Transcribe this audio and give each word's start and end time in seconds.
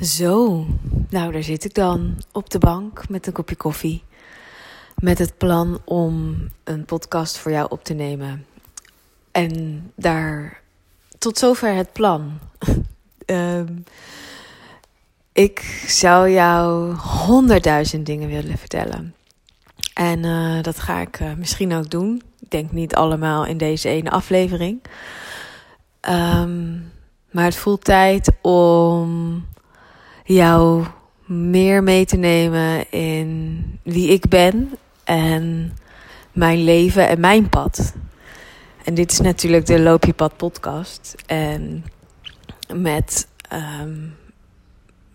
Zo, 0.00 0.66
nou 1.08 1.32
daar 1.32 1.42
zit 1.42 1.64
ik 1.64 1.74
dan 1.74 2.22
op 2.32 2.50
de 2.50 2.58
bank 2.58 3.08
met 3.08 3.26
een 3.26 3.32
kopje 3.32 3.56
koffie. 3.56 4.02
Met 4.96 5.18
het 5.18 5.36
plan 5.36 5.80
om 5.84 6.36
een 6.64 6.84
podcast 6.84 7.38
voor 7.38 7.50
jou 7.50 7.66
op 7.70 7.84
te 7.84 7.94
nemen. 7.94 8.46
En 9.32 9.82
daar 9.94 10.60
tot 11.18 11.38
zover 11.38 11.74
het 11.74 11.92
plan. 11.92 12.38
um, 13.26 13.84
ik 15.32 15.84
zou 15.86 16.30
jou 16.30 16.94
honderdduizend 16.94 18.06
dingen 18.06 18.28
willen 18.28 18.58
vertellen. 18.58 19.14
En 19.94 20.24
uh, 20.24 20.62
dat 20.62 20.78
ga 20.78 21.00
ik 21.00 21.20
uh, 21.20 21.32
misschien 21.34 21.74
ook 21.74 21.90
doen. 21.90 22.22
Ik 22.40 22.50
denk 22.50 22.72
niet 22.72 22.94
allemaal 22.94 23.46
in 23.46 23.56
deze 23.58 23.88
ene 23.88 24.10
aflevering. 24.10 24.82
Um, 26.08 26.92
maar 27.30 27.44
het 27.44 27.56
voelt 27.56 27.84
tijd 27.84 28.32
om 28.42 29.44
jou 30.24 30.84
meer 31.24 31.82
mee 31.82 32.04
te 32.04 32.16
nemen 32.16 32.90
in 32.90 33.64
wie 33.82 34.08
ik 34.08 34.28
ben 34.28 34.70
en 35.04 35.76
mijn 36.32 36.64
leven 36.64 37.08
en 37.08 37.20
mijn 37.20 37.48
pad. 37.48 37.94
En 38.84 38.94
dit 38.94 39.12
is 39.12 39.20
natuurlijk 39.20 39.66
de 39.66 39.80
Loop 39.80 40.04
je 40.04 40.12
pad 40.12 40.36
podcast. 40.36 41.14
En 41.26 41.84
met 42.74 43.28
um, 43.52 44.16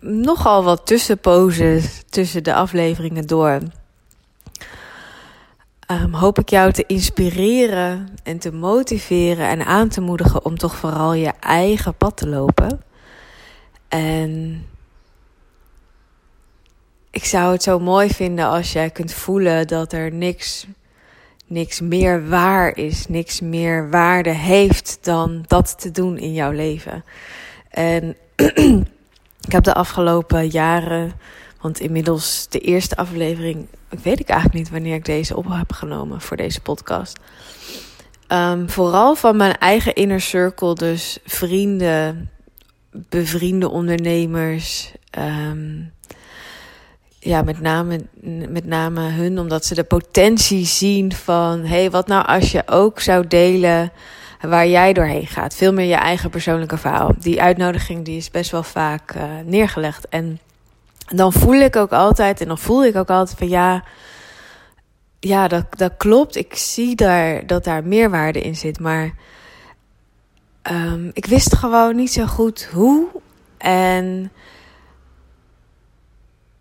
nogal 0.00 0.64
wat 0.64 0.86
tussenposes 0.86 2.02
tussen 2.08 2.42
de 2.42 2.54
afleveringen 2.54 3.26
door. 3.26 3.58
Um, 5.90 6.14
hoop 6.14 6.38
ik 6.38 6.48
jou 6.48 6.72
te 6.72 6.84
inspireren 6.86 8.08
en 8.22 8.38
te 8.38 8.52
motiveren 8.52 9.48
en 9.48 9.64
aan 9.66 9.88
te 9.88 10.00
moedigen 10.00 10.44
om 10.44 10.58
toch 10.58 10.76
vooral 10.76 11.12
je 11.12 11.32
eigen 11.40 11.94
pad 11.94 12.16
te 12.16 12.28
lopen. 12.28 12.80
En 13.88 14.64
ik 17.10 17.24
zou 17.24 17.52
het 17.52 17.62
zo 17.62 17.78
mooi 17.78 18.08
vinden 18.08 18.44
als 18.46 18.72
jij 18.72 18.90
kunt 18.90 19.12
voelen 19.12 19.66
dat 19.66 19.92
er 19.92 20.12
niks, 20.12 20.66
niks 21.46 21.80
meer 21.80 22.28
waar 22.28 22.76
is, 22.76 23.08
niks 23.08 23.40
meer 23.40 23.90
waarde 23.90 24.30
heeft 24.30 24.98
dan 25.00 25.44
dat 25.46 25.80
te 25.80 25.90
doen 25.90 26.18
in 26.18 26.32
jouw 26.32 26.50
leven. 26.50 27.04
En 27.70 28.16
ik 29.46 29.52
heb 29.52 29.64
de 29.64 29.74
afgelopen 29.74 30.48
jaren, 30.48 31.12
want 31.60 31.80
inmiddels 31.80 32.46
de 32.48 32.58
eerste 32.58 32.96
aflevering, 32.96 33.66
weet 34.02 34.20
ik 34.20 34.28
eigenlijk 34.28 34.58
niet 34.58 34.70
wanneer 34.70 34.94
ik 34.94 35.04
deze 35.04 35.36
op 35.36 35.46
heb 35.48 35.72
genomen 35.72 36.20
voor 36.20 36.36
deze 36.36 36.60
podcast. 36.60 37.18
Um, 38.28 38.70
vooral 38.70 39.14
van 39.14 39.36
mijn 39.36 39.58
eigen 39.58 39.94
inner 39.94 40.20
circle, 40.20 40.74
dus 40.74 41.18
vrienden, 41.24 42.30
bevriende 42.90 43.68
ondernemers. 43.68 44.92
Um, 45.18 45.92
ja, 47.20 47.42
met 47.42 47.60
name, 47.60 48.00
met 48.48 48.66
name 48.66 49.00
hun, 49.00 49.38
omdat 49.38 49.64
ze 49.64 49.74
de 49.74 49.84
potentie 49.84 50.66
zien 50.66 51.12
van: 51.12 51.60
hé, 51.60 51.66
hey, 51.66 51.90
wat 51.90 52.06
nou 52.06 52.26
als 52.26 52.52
je 52.52 52.62
ook 52.66 53.00
zou 53.00 53.26
delen 53.26 53.92
waar 54.40 54.66
jij 54.66 54.92
doorheen 54.92 55.26
gaat? 55.26 55.54
Veel 55.54 55.72
meer 55.72 55.86
je 55.86 55.94
eigen 55.94 56.30
persoonlijke 56.30 56.76
verhaal. 56.76 57.12
Die 57.18 57.42
uitnodiging 57.42 58.04
die 58.04 58.16
is 58.16 58.30
best 58.30 58.50
wel 58.50 58.62
vaak 58.62 59.14
uh, 59.14 59.22
neergelegd. 59.44 60.08
En 60.08 60.40
dan 61.06 61.32
voel 61.32 61.60
ik 61.60 61.76
ook 61.76 61.92
altijd, 61.92 62.40
en 62.40 62.48
dan 62.48 62.58
voel 62.58 62.84
ik 62.84 62.96
ook 62.96 63.10
altijd 63.10 63.38
van 63.38 63.48
ja. 63.48 63.84
Ja, 65.22 65.48
dat, 65.48 65.64
dat 65.70 65.92
klopt. 65.96 66.36
Ik 66.36 66.54
zie 66.54 66.94
daar 66.94 67.46
dat 67.46 67.64
daar 67.64 67.84
meerwaarde 67.84 68.40
in 68.40 68.56
zit. 68.56 68.80
Maar 68.80 69.14
um, 70.70 71.10
ik 71.12 71.26
wist 71.26 71.54
gewoon 71.54 71.96
niet 71.96 72.12
zo 72.12 72.26
goed 72.26 72.68
hoe. 72.72 73.06
En 73.58 74.32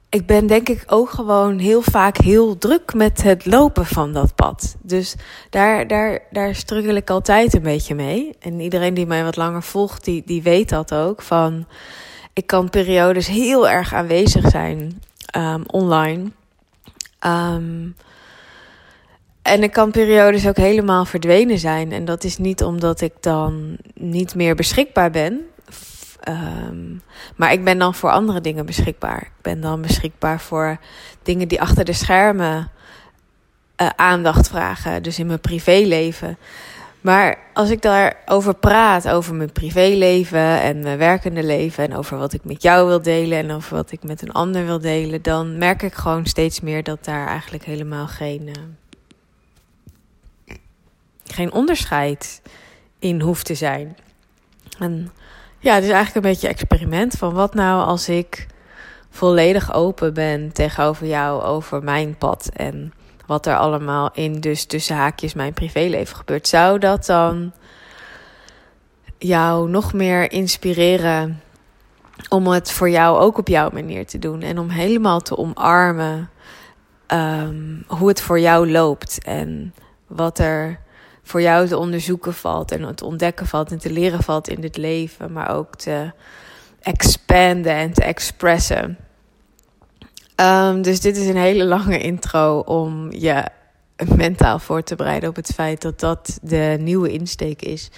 ik 0.10 0.26
ben 0.26 0.48
denk 0.48 0.70
ik 0.70 0.84
ook 0.88 1.10
gewoon 1.10 1.58
heel 1.58 1.82
vaak 1.82 2.18
heel 2.18 2.58
druk 2.58 2.94
met 2.94 3.22
het 3.22 3.46
lopen 3.46 3.86
van 3.86 4.14
dat 4.14 4.36
pad. 4.36 4.76
Dus 4.82 5.16
daar, 5.50 5.88
daar, 5.88 6.22
daar 6.32 6.56
struggle 6.56 6.94
ik 6.94 7.10
altijd 7.10 7.54
een 7.54 7.62
beetje 7.62 7.96
mee. 7.96 8.36
En 8.40 8.60
iedereen 8.60 8.94
die 8.94 9.06
mij 9.06 9.24
wat 9.24 9.36
langer 9.36 9.64
volgt, 9.64 10.04
die, 10.04 10.24
die 10.26 10.42
weet 10.42 10.70
dat 10.70 10.94
ook. 10.94 11.22
Van, 11.22 11.68
ik 12.34 12.48
kan 12.48 12.70
periodes 12.70 13.28
heel 13.28 13.70
erg 13.70 13.94
aanwezig 13.94 14.50
zijn 14.50 15.02
um, 15.38 15.64
online. 15.66 16.32
Um, 17.26 17.96
en 19.42 19.64
ik 19.64 19.72
kan 19.72 19.92
periodes 19.92 20.48
ook 20.48 20.58
helemaal 20.58 21.06
verdwenen 21.06 21.60
zijn. 21.60 21.92
En 21.92 22.06
dat 22.06 22.24
is 22.24 22.38
niet 22.38 22.64
omdat 22.64 23.02
ik 23.02 23.14
dan 23.20 23.78
niet 23.94 24.36
meer 24.36 24.56
beschikbaar 24.56 25.12
ben. 25.12 25.42
Um, 26.28 27.02
maar 27.36 27.52
ik 27.52 27.64
ben 27.64 27.78
dan 27.78 27.96
voor 27.96 28.12
andere 28.12 28.42
dingen 28.42 28.66
beschikbaar. 28.66 29.22
Ik 29.22 29.42
ben 29.42 29.62
dan 29.62 29.82
beschikbaar 29.82 30.40
voor 30.40 30.78
dingen 31.24 31.48
die 31.48 31.62
achter 31.62 31.86
de 31.86 31.94
schermen 31.94 32.72
uh, 33.82 33.90
aandacht 33.96 34.48
vragen. 34.48 35.04
Dus 35.04 35.20
in 35.20 35.28
mijn 35.28 35.40
privéleven. 35.40 36.38
Maar 37.02 37.38
als 37.54 37.70
ik 37.70 37.82
daarover 37.82 38.56
praat, 38.56 39.10
over 39.10 39.36
mijn 39.36 39.52
privéleven 39.52 40.62
en 40.62 40.80
mijn 40.80 40.98
werkende 40.98 41.44
leven. 41.44 41.84
En 41.84 41.96
over 41.96 42.18
wat 42.18 42.34
ik 42.34 42.44
met 42.44 42.62
jou 42.62 42.88
wil 42.88 43.02
delen 43.02 43.38
en 43.38 43.52
over 43.52 43.76
wat 43.76 43.92
ik 43.92 44.04
met 44.04 44.22
een 44.22 44.32
ander 44.32 44.66
wil 44.66 44.80
delen. 44.80 45.22
Dan 45.22 45.58
merk 45.58 45.82
ik 45.82 45.94
gewoon 45.94 46.26
steeds 46.26 46.60
meer 46.60 46.84
dat 46.84 47.06
daar 47.06 47.28
eigenlijk 47.28 47.64
helemaal 47.64 48.08
geen, 48.08 48.48
uh, 48.48 48.54
geen 51.26 51.52
onderscheid 51.52 52.42
in 53.00 53.22
hoeft 53.22 53.46
te 53.46 53.56
zijn. 53.56 53.98
En 54.80 55.12
ja, 55.60 55.74
het 55.74 55.84
is 55.84 55.90
eigenlijk 55.90 56.26
een 56.26 56.32
beetje 56.32 56.48
experiment 56.48 57.14
van 57.14 57.34
wat 57.34 57.54
nou 57.54 57.86
als 57.86 58.10
ik 58.10 58.48
volledig 59.10 59.74
open 59.74 60.14
ben 60.14 60.52
tegenover 60.52 61.08
jou 61.08 61.42
over 61.44 61.84
mijn 61.84 62.18
pad 62.18 62.50
en 62.54 62.94
wat 63.26 63.46
er 63.46 63.58
allemaal 63.58 64.10
in 64.14 64.40
dus 64.40 64.66
tussen 64.66 64.96
haakjes 64.96 65.34
mijn 65.34 65.54
privéleven 65.54 66.16
gebeurt. 66.16 66.48
Zou 66.48 66.80
dat 66.80 67.06
dan 67.06 67.54
jou 69.18 69.70
nog 69.70 69.94
meer 69.94 70.32
inspireren 70.32 71.42
om 72.30 72.48
het 72.48 72.72
voor 72.72 72.90
jou 72.90 73.20
ook 73.20 73.38
op 73.38 73.48
jouw 73.48 73.70
manier 73.74 74.08
te 74.08 74.20
doen 74.20 74.42
en 74.42 74.60
om 74.60 74.70
helemaal 74.70 75.20
te 75.20 75.38
omarmen 75.38 76.30
um, 77.08 77.84
hoe 77.88 78.08
het 78.08 78.22
voor 78.22 78.40
jou 78.40 78.72
loopt 78.72 79.24
en 79.24 79.74
wat 80.08 80.40
er 80.40 80.80
voor 81.30 81.42
jou 81.42 81.68
te 81.68 81.78
onderzoeken 81.78 82.34
valt 82.34 82.72
en 82.72 82.96
te 82.96 83.06
ontdekken 83.06 83.48
valt 83.48 83.72
en 83.72 83.78
te 83.78 83.92
leren 83.92 84.24
valt 84.24 84.48
in 84.48 84.62
dit 84.62 84.78
leven, 84.78 85.32
maar 85.32 85.56
ook 85.56 85.76
te 85.76 86.12
expanden 86.82 87.74
en 87.74 87.94
te 87.94 88.04
expressen. 88.04 88.98
Um, 90.36 90.82
dus 90.82 91.02
dit 91.02 91.18
is 91.18 91.28
een 91.28 91.38
hele 91.38 91.66
lange 91.66 92.00
intro 92.00 92.60
om 92.60 93.12
je 93.12 93.44
mentaal 94.16 94.60
voor 94.60 94.84
te 94.84 94.96
bereiden 94.96 95.30
op 95.30 95.36
het 95.36 95.52
feit 95.54 95.82
dat 95.82 96.00
dat 96.00 96.40
de 96.42 96.78
nieuwe 96.80 97.12
insteek 97.12 97.62
is 97.62 97.90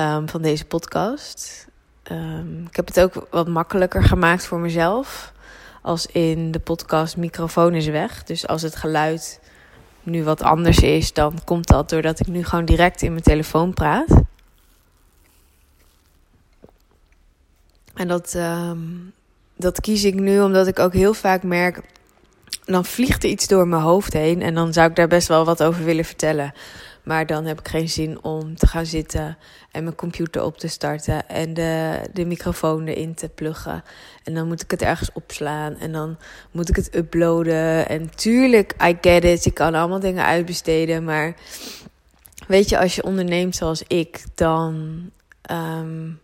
um, 0.00 0.28
van 0.28 0.42
deze 0.42 0.64
podcast. 0.64 1.66
Um, 2.10 2.66
ik 2.68 2.76
heb 2.76 2.86
het 2.86 3.00
ook 3.00 3.26
wat 3.30 3.48
makkelijker 3.48 4.02
gemaakt 4.02 4.46
voor 4.46 4.58
mezelf. 4.58 5.32
Als 5.82 6.06
in 6.06 6.50
de 6.50 6.60
podcast 6.60 7.16
microfoon 7.16 7.74
is 7.74 7.86
weg. 7.86 8.24
Dus 8.24 8.46
als 8.46 8.62
het 8.62 8.76
geluid 8.76 9.40
nu 10.02 10.24
wat 10.24 10.42
anders 10.42 10.78
is, 10.78 11.12
dan 11.12 11.38
komt 11.44 11.66
dat 11.66 11.88
doordat 11.88 12.20
ik 12.20 12.26
nu 12.26 12.44
gewoon 12.44 12.64
direct 12.64 13.02
in 13.02 13.10
mijn 13.10 13.22
telefoon 13.22 13.74
praat. 13.74 14.22
En 17.94 18.08
dat, 18.08 18.34
um, 18.34 19.12
dat 19.56 19.80
kies 19.80 20.04
ik 20.04 20.14
nu 20.14 20.40
omdat 20.40 20.66
ik 20.66 20.78
ook 20.78 20.92
heel 20.92 21.14
vaak 21.14 21.42
merk. 21.42 21.80
Dan 22.64 22.84
vliegt 22.84 23.24
er 23.24 23.30
iets 23.30 23.48
door 23.48 23.68
mijn 23.68 23.82
hoofd 23.82 24.12
heen. 24.12 24.42
En 24.42 24.54
dan 24.54 24.72
zou 24.72 24.88
ik 24.90 24.96
daar 24.96 25.08
best 25.08 25.28
wel 25.28 25.44
wat 25.44 25.62
over 25.62 25.84
willen 25.84 26.04
vertellen. 26.04 26.52
Maar 27.02 27.26
dan 27.26 27.44
heb 27.44 27.58
ik 27.58 27.68
geen 27.68 27.88
zin 27.88 28.24
om 28.24 28.56
te 28.56 28.66
gaan 28.66 28.86
zitten 28.86 29.38
en 29.70 29.84
mijn 29.84 29.96
computer 29.96 30.42
op 30.42 30.58
te 30.58 30.68
starten 30.68 31.28
en 31.28 31.54
de, 31.54 32.00
de 32.12 32.24
microfoon 32.24 32.86
erin 32.86 33.14
te 33.14 33.28
pluggen. 33.28 33.84
En 34.24 34.34
dan 34.34 34.46
moet 34.46 34.62
ik 34.62 34.70
het 34.70 34.82
ergens 34.82 35.12
opslaan 35.12 35.78
en 35.78 35.92
dan 35.92 36.16
moet 36.50 36.68
ik 36.68 36.76
het 36.76 36.96
uploaden. 36.96 37.88
En 37.88 38.14
tuurlijk, 38.14 38.74
I 38.82 38.98
get 39.00 39.24
it, 39.24 39.44
je 39.44 39.50
kan 39.50 39.74
allemaal 39.74 40.00
dingen 40.00 40.24
uitbesteden. 40.24 41.04
Maar 41.04 41.34
weet 42.46 42.68
je, 42.68 42.78
als 42.78 42.94
je 42.94 43.02
onderneemt 43.02 43.56
zoals 43.56 43.82
ik, 43.86 44.24
dan 44.34 45.00
um, 45.50 46.20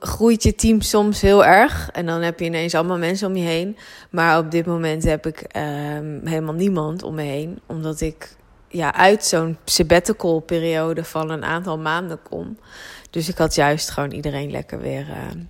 groeit 0.00 0.42
je 0.42 0.54
team 0.54 0.80
soms 0.80 1.20
heel 1.20 1.44
erg. 1.44 1.90
En 1.90 2.06
dan 2.06 2.22
heb 2.22 2.38
je 2.38 2.44
ineens 2.44 2.74
allemaal 2.74 2.98
mensen 2.98 3.28
om 3.28 3.36
je 3.36 3.44
heen. 3.44 3.76
Maar 4.10 4.38
op 4.38 4.50
dit 4.50 4.66
moment 4.66 5.04
heb 5.04 5.26
ik 5.26 5.56
um, 5.56 6.20
helemaal 6.24 6.54
niemand 6.54 7.02
om 7.02 7.14
me 7.14 7.22
heen, 7.22 7.60
omdat 7.66 8.00
ik 8.00 8.36
ja, 8.68 8.94
uit 8.94 9.24
zo'n 9.24 9.58
sabbatical 9.64 10.40
periode 10.40 11.04
van 11.04 11.30
een 11.30 11.44
aantal 11.44 11.78
maanden 11.78 12.22
kom. 12.22 12.58
Dus 13.10 13.28
ik 13.28 13.38
had 13.38 13.54
juist 13.54 13.90
gewoon 13.90 14.10
iedereen 14.10 14.50
lekker 14.50 14.80
weer, 14.80 15.06
uh, 15.08 15.42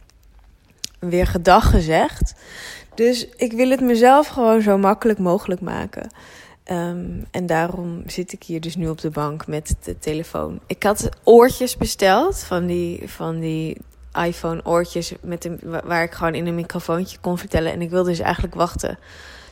weer 0.98 1.26
gedag 1.26 1.70
gezegd. 1.70 2.34
Dus 2.94 3.28
ik 3.36 3.52
wil 3.52 3.70
het 3.70 3.80
mezelf 3.80 4.26
gewoon 4.26 4.62
zo 4.62 4.78
makkelijk 4.78 5.18
mogelijk 5.18 5.60
maken. 5.60 6.10
Um, 6.70 7.26
en 7.30 7.46
daarom 7.46 8.02
zit 8.06 8.32
ik 8.32 8.42
hier 8.42 8.60
dus 8.60 8.76
nu 8.76 8.88
op 8.88 9.00
de 9.00 9.10
bank 9.10 9.46
met 9.46 9.76
de 9.82 9.98
telefoon. 9.98 10.60
Ik 10.66 10.82
had 10.82 11.08
oortjes 11.24 11.76
besteld 11.76 12.38
van 12.38 12.66
die, 12.66 13.02
van 13.08 13.40
die 13.40 13.76
iPhone 14.12 14.64
oortjes 14.64 15.12
met 15.20 15.48
waar 15.62 16.02
ik 16.02 16.12
gewoon 16.12 16.34
in 16.34 16.46
een 16.46 16.54
microfoontje 16.54 17.18
kon 17.20 17.38
vertellen. 17.38 17.72
En 17.72 17.82
ik 17.82 17.90
wilde 17.90 18.08
dus 18.10 18.18
eigenlijk 18.18 18.54
wachten 18.54 18.98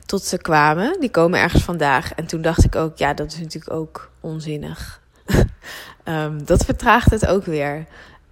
tot 0.07 0.23
ze 0.23 0.39
kwamen. 0.39 1.01
Die 1.01 1.11
komen 1.11 1.41
ergens 1.41 1.63
vandaag. 1.63 2.13
En 2.15 2.27
toen 2.27 2.43
dacht 2.43 2.65
ik 2.65 2.77
ook, 2.77 2.99
ja, 2.99 3.15
dat 3.15 3.33
is 3.33 3.39
natuurlijk 3.39 3.73
ook 3.73 4.11
onzinnig. 4.21 5.01
um, 6.05 6.45
dat 6.51 6.65
vertraagt 6.65 7.11
het 7.11 7.27
ook 7.27 7.45
weer. 7.45 7.87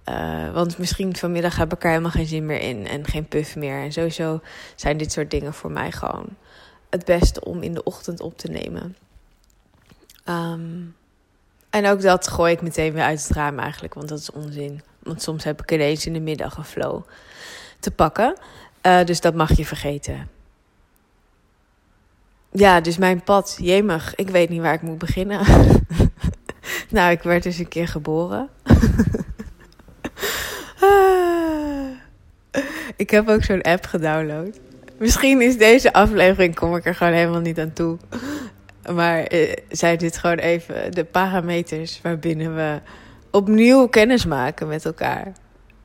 Uh, 0.09 0.53
want 0.53 0.77
misschien 0.77 1.15
vanmiddag 1.15 1.57
heb 1.57 1.73
ik 1.73 1.83
er 1.83 1.89
helemaal 1.89 2.11
geen 2.11 2.25
zin 2.25 2.45
meer 2.45 2.59
in 2.59 2.87
en 2.87 3.05
geen 3.05 3.27
puff 3.27 3.55
meer. 3.55 3.81
En 3.81 3.91
sowieso 3.91 4.41
zijn 4.75 4.97
dit 4.97 5.11
soort 5.11 5.31
dingen 5.31 5.53
voor 5.53 5.71
mij 5.71 5.91
gewoon 5.91 6.25
het 6.89 7.05
beste 7.05 7.43
om 7.43 7.61
in 7.61 7.73
de 7.73 7.83
ochtend 7.83 8.21
op 8.21 8.37
te 8.37 8.47
nemen. 8.47 8.95
Um, 10.29 10.95
en 11.69 11.87
ook 11.87 12.01
dat 12.01 12.27
gooi 12.27 12.53
ik 12.53 12.61
meteen 12.61 12.93
weer 12.93 13.03
uit 13.03 13.27
het 13.27 13.37
raam 13.37 13.59
eigenlijk, 13.59 13.93
want 13.93 14.09
dat 14.09 14.19
is 14.19 14.31
onzin. 14.31 14.81
Want 14.99 15.21
soms 15.21 15.43
heb 15.43 15.61
ik 15.61 15.71
ineens 15.71 16.05
in 16.05 16.13
de 16.13 16.19
middag 16.19 16.57
een 16.57 16.63
flow 16.63 17.01
te 17.79 17.91
pakken. 17.91 18.35
Uh, 18.81 19.03
dus 19.03 19.21
dat 19.21 19.33
mag 19.33 19.57
je 19.57 19.65
vergeten. 19.65 20.29
Ja, 22.51 22.81
dus 22.81 22.97
mijn 22.97 23.23
pad, 23.23 23.57
jemig, 23.59 24.15
ik 24.15 24.29
weet 24.29 24.49
niet 24.49 24.61
waar 24.61 24.73
ik 24.73 24.81
moet 24.81 24.97
beginnen. 24.97 25.45
nou, 26.89 27.11
ik 27.11 27.21
werd 27.21 27.43
dus 27.43 27.57
een 27.57 27.67
keer 27.67 27.87
geboren. 27.87 28.49
ik 32.95 33.09
heb 33.09 33.29
ook 33.29 33.43
zo'n 33.43 33.61
app 33.61 33.85
gedownload. 33.85 34.59
Misschien 34.97 35.41
is 35.41 35.57
deze 35.57 35.93
aflevering, 35.93 36.55
kom 36.55 36.75
ik 36.75 36.85
er 36.85 36.95
gewoon 36.95 37.13
helemaal 37.13 37.41
niet 37.41 37.59
aan 37.59 37.73
toe. 37.73 37.97
Maar 38.93 39.23
eh, 39.23 39.53
zijn 39.69 39.97
dit 39.97 40.17
gewoon 40.17 40.37
even 40.37 40.91
de 40.91 41.03
parameters 41.03 41.99
waarbinnen 42.01 42.55
we 42.55 42.79
opnieuw 43.31 43.87
kennis 43.87 44.25
maken 44.25 44.67
met 44.67 44.85
elkaar. 44.85 45.33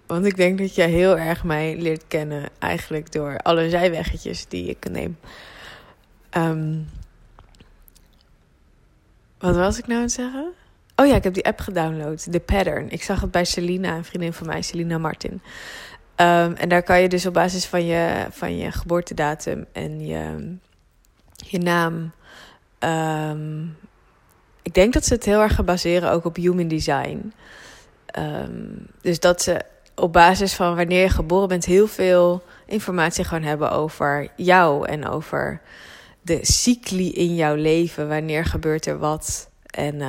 Want 0.07 0.27
ik 0.27 0.37
denk 0.37 0.59
dat 0.59 0.75
jij 0.75 0.89
heel 0.89 1.19
erg 1.19 1.45
mij 1.45 1.77
leert 1.79 2.05
kennen, 2.09 2.49
eigenlijk 2.59 3.13
door 3.13 3.39
alle 3.39 3.71
zijweggetjes 3.71 4.47
die 4.49 4.69
ik 4.69 4.91
neem. 4.91 5.19
Um, 6.37 6.89
wat 9.39 9.57
was 9.57 9.79
ik 9.79 9.87
nou 9.87 9.97
aan 9.97 10.05
het 10.05 10.13
zeggen? 10.13 10.53
Oh 10.97 11.07
ja, 11.07 11.15
ik 11.15 11.25
heb 11.25 11.35
die 11.35 11.45
app 11.47 11.61
gedownload, 11.61 12.33
The 12.33 12.41
Pattern. 12.41 12.91
Ik 12.91 13.03
zag 13.03 13.21
het 13.21 13.31
bij 13.31 13.45
Selina, 13.45 13.97
een 13.97 14.05
vriendin 14.05 14.33
van 14.33 14.47
mij, 14.47 14.63
Selina 14.63 14.99
Martin. 14.99 15.43
Um, 16.21 16.55
en 16.55 16.69
daar 16.69 16.83
kan 16.83 17.01
je 17.01 17.09
dus 17.09 17.27
op 17.27 17.35
basis 17.35 17.67
van 17.67 17.87
je, 17.87 18.27
van 18.31 18.57
je 18.57 18.73
geboortedatum 18.73 19.67
en 19.73 20.07
je, 20.07 20.55
je 21.37 21.59
naam 21.59 22.13
Um, 22.85 23.77
ik 24.63 24.75
denk 24.75 24.93
dat 24.93 25.05
ze 25.05 25.15
het 25.15 25.25
heel 25.25 25.41
erg 25.41 25.55
gaan 25.55 25.65
baseren 25.65 26.11
ook 26.11 26.25
op 26.25 26.37
human 26.37 26.69
design. 26.69 27.33
Um, 28.19 28.87
dus 29.01 29.21
dat 29.21 29.43
ze 29.43 29.61
op 29.95 30.13
basis 30.13 30.55
van 30.55 30.77
wanneer 30.77 31.03
je 31.03 31.09
geboren 31.09 31.49
bent, 31.49 31.65
heel 31.65 31.87
veel 31.87 32.43
informatie 32.67 33.25
gaan 33.25 33.43
hebben 33.43 33.71
over 33.71 34.29
jou 34.37 34.89
en 34.89 35.09
over 35.09 35.61
de 36.23 36.39
cycli 36.43 37.13
in 37.13 37.35
jouw 37.35 37.55
leven. 37.55 38.09
Wanneer 38.09 38.45
gebeurt 38.45 38.87
er 38.87 38.99
wat? 38.99 39.51
En 39.67 40.01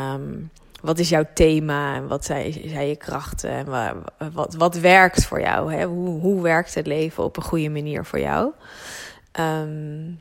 wat 0.81 0.99
is 0.99 1.09
jouw 1.09 1.25
thema? 1.33 1.95
En 1.95 2.07
wat 2.07 2.25
zijn, 2.25 2.53
zijn 2.65 2.87
je 2.87 2.95
krachten? 2.95 3.49
En 3.49 3.65
wat, 4.33 4.55
wat, 4.55 4.75
werkt 4.75 5.25
voor 5.25 5.41
jou? 5.41 5.73
Hè? 5.73 5.85
Hoe, 5.85 6.19
hoe 6.19 6.41
werkt 6.41 6.73
het 6.73 6.87
leven 6.87 7.23
op 7.23 7.37
een 7.37 7.43
goede 7.43 7.69
manier 7.69 8.05
voor 8.05 8.19
jou? 8.19 8.51
Um, 9.39 10.19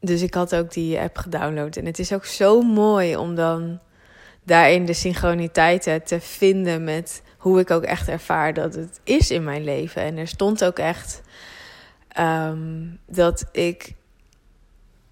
dus 0.00 0.22
ik 0.22 0.34
had 0.34 0.54
ook 0.54 0.72
die 0.72 0.98
app 0.98 1.18
gedownload. 1.18 1.76
En 1.76 1.86
het 1.86 1.98
is 1.98 2.12
ook 2.12 2.24
zo 2.24 2.62
mooi 2.62 3.16
om 3.16 3.34
dan 3.34 3.80
daarin 4.42 4.84
de 4.84 4.92
synchroniteiten 4.92 6.02
te 6.02 6.20
vinden 6.20 6.84
met 6.84 7.22
hoe 7.38 7.60
ik 7.60 7.70
ook 7.70 7.82
echt 7.82 8.08
ervaar 8.08 8.54
dat 8.54 8.74
het 8.74 9.00
is 9.04 9.30
in 9.30 9.44
mijn 9.44 9.64
leven. 9.64 10.02
En 10.02 10.16
er 10.16 10.28
stond 10.28 10.64
ook 10.64 10.78
echt 10.78 11.22
um, 12.18 12.98
dat 13.06 13.44
ik 13.52 13.94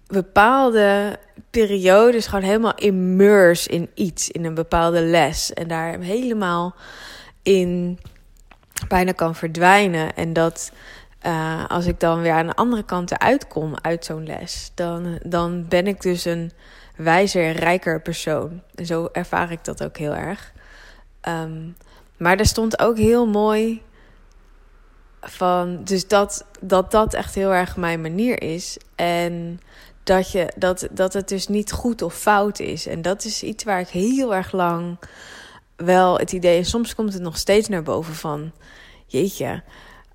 bepaalde 0.07 1.19
periodes 1.49 2.27
gewoon 2.27 2.43
helemaal 2.43 2.75
immerse 2.75 3.69
in 3.69 3.89
iets, 3.93 4.29
in 4.29 4.45
een 4.45 4.53
bepaalde 4.53 5.01
les. 5.01 5.53
En 5.53 5.67
daar 5.67 5.99
helemaal 5.99 6.75
in 7.43 7.99
bijna 8.87 9.11
kan 9.11 9.35
verdwijnen. 9.35 10.15
En 10.15 10.33
dat 10.33 10.71
uh, 11.25 11.65
als 11.67 11.85
ik 11.85 11.99
dan 11.99 12.21
weer 12.21 12.33
aan 12.33 12.47
de 12.47 12.55
andere 12.55 12.83
kant 12.83 13.11
eruit 13.11 13.47
kom 13.47 13.73
uit 13.81 14.05
zo'n 14.05 14.25
les, 14.25 14.71
dan, 14.75 15.19
dan 15.23 15.67
ben 15.67 15.87
ik 15.87 16.01
dus 16.01 16.25
een 16.25 16.51
wijzer, 16.95 17.51
rijker 17.51 18.01
persoon. 18.01 18.61
En 18.75 18.85
zo 18.85 19.09
ervaar 19.11 19.51
ik 19.51 19.63
dat 19.63 19.83
ook 19.83 19.97
heel 19.97 20.15
erg. 20.15 20.53
Um, 21.29 21.75
maar 22.17 22.37
er 22.37 22.45
stond 22.45 22.79
ook 22.79 22.97
heel 22.97 23.27
mooi 23.27 23.81
van, 25.21 25.83
dus 25.83 26.07
dat, 26.07 26.45
dat 26.61 26.91
dat 26.91 27.13
echt 27.13 27.35
heel 27.35 27.53
erg 27.53 27.77
mijn 27.77 28.01
manier 28.01 28.41
is. 28.41 28.77
En 28.95 29.59
dat, 30.05 30.31
je, 30.31 30.51
dat, 30.57 30.87
dat 30.91 31.13
het 31.13 31.27
dus 31.27 31.47
niet 31.47 31.71
goed 31.71 32.01
of 32.01 32.13
fout 32.13 32.59
is. 32.59 32.87
En 32.87 33.01
dat 33.01 33.25
is 33.25 33.43
iets 33.43 33.63
waar 33.63 33.79
ik 33.79 33.87
heel 33.87 34.35
erg 34.35 34.51
lang 34.51 34.97
wel 35.75 36.17
het 36.17 36.31
idee, 36.31 36.57
en 36.57 36.65
soms 36.65 36.95
komt 36.95 37.13
het 37.13 37.21
nog 37.21 37.37
steeds 37.37 37.67
naar 37.67 37.83
boven 37.83 38.15
van, 38.15 38.51
jeetje 39.05 39.63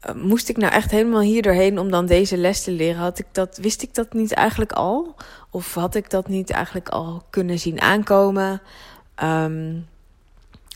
eh, 0.00 0.14
moest 0.14 0.48
ik 0.48 0.56
nou 0.56 0.72
echt 0.72 0.90
helemaal 0.90 1.20
hier 1.20 1.42
doorheen 1.42 1.78
om 1.78 1.90
dan 1.90 2.06
deze 2.06 2.37
les 2.37 2.62
te 2.62 2.70
leren? 2.70 3.00
Had 3.00 3.19
ik 3.19 3.26
dat, 3.32 3.56
wist 3.56 3.82
ik 3.82 3.94
dat 3.94 4.12
niet 4.12 4.32
eigenlijk 4.32 4.72
al? 4.72 5.14
Of 5.50 5.75
had 5.75 5.94
ik 5.94 6.10
dat 6.10 6.28
niet 6.28 6.50
eigenlijk 6.50 6.88
al 6.88 7.22
kunnen 7.31 7.58
zien 7.58 7.81
aankomen? 7.81 8.62
Um, 9.22 9.86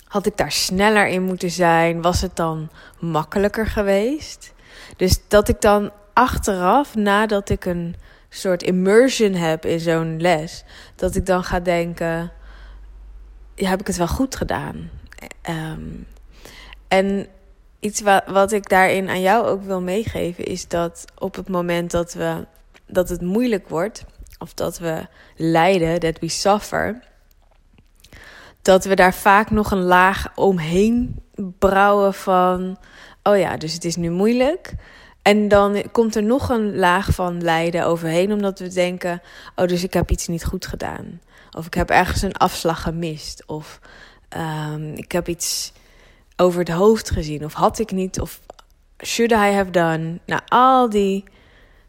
had 0.05 0.27
ik 0.27 0.37
daar 0.37 0.53
sneller 0.53 1.07
in 1.07 1.23
moeten 1.23 1.51
zijn? 1.51 2.03
Was 2.03 2.21
het 2.21 2.37
dan 2.37 2.71
makkelijker 2.99 3.67
geweest? 3.67 4.53
Dus 4.97 5.19
dat 5.29 5.49
ik 5.49 5.61
dan 5.61 5.91
achteraf, 6.13 6.95
nadat 6.95 7.49
ik 7.49 7.65
een 7.65 7.97
soort 8.37 8.63
immersion 8.63 9.33
heb 9.33 9.65
in 9.65 9.81
zo'n 9.81 10.21
les, 10.21 10.65
dat 10.95 11.15
ik 11.15 11.27
dan 11.27 11.45
ga 11.45 11.61
denken: 11.61 12.33
ja, 13.55 13.69
heb 13.69 13.81
ik 13.81 13.87
het 13.87 13.97
wel 13.97 14.09
goed 14.09 14.37
gedaan? 14.37 14.91
Um, 15.51 16.07
en 16.89 17.27
iets 17.81 18.01
wat, 18.01 18.23
wat 18.27 18.53
ik 18.53 18.69
daarin 18.69 19.09
aan 19.09 19.21
jou 19.21 19.47
ook 19.47 19.63
wil 19.63 19.81
meegeven 19.81 20.45
is 20.45 20.69
dat 20.69 21.05
op 21.19 21.35
het 21.35 21.49
moment 21.49 21.91
dat, 21.91 22.13
we, 22.13 22.47
dat 22.87 23.09
het 23.09 23.21
moeilijk 23.21 23.69
wordt, 23.69 24.05
of 24.39 24.55
dat 24.55 24.79
we 24.79 25.07
lijden, 25.37 26.01
dat 26.01 26.19
we 26.19 26.29
suffer, 26.29 27.03
dat 28.63 28.85
we 28.85 28.95
daar 28.95 29.15
vaak 29.15 29.51
nog 29.51 29.71
een 29.71 29.83
laag 29.83 30.27
omheen 30.35 31.23
brouwen 31.59 32.15
van, 32.15 32.79
oh 33.23 33.39
ja, 33.39 33.57
dus 33.57 33.73
het 33.73 33.85
is 33.85 33.97
nu 33.97 34.11
moeilijk. 34.11 34.75
En 35.25 35.49
dan 35.49 35.83
komt 35.93 36.17
er 36.17 36.23
nog 36.23 36.49
een 36.49 36.77
laag 36.77 37.15
van 37.15 37.43
lijden 37.43 37.87
overheen, 37.87 38.33
omdat 38.33 38.59
we 38.59 38.69
denken, 38.69 39.23
oh, 39.57 39.67
dus 39.67 39.83
ik 39.85 39.93
heb 39.93 40.11
iets 40.11 40.27
niet 40.27 40.45
goed 40.45 40.67
gedaan. 40.67 41.21
Of 41.57 41.67
ik 41.67 41.75
heb 41.75 41.91
ergens 41.91 42.23
een 42.23 42.37
afslag 42.37 42.83
gemist. 42.83 43.47
Of 43.47 43.81
um, 44.37 44.95
ik 44.95 45.13
heb 45.13 45.29
iets 45.29 45.73
over 46.37 46.59
het 46.59 46.69
hoofd 46.69 47.11
gezien? 47.11 47.45
Of 47.45 47.53
had 47.53 47.79
ik 47.79 47.91
niet? 47.91 48.21
Of 48.21 48.41
should 49.05 49.33
I 49.33 49.55
have 49.55 49.71
done? 49.71 50.19
Nou, 50.27 50.41
al 50.49 50.91
die 50.91 51.25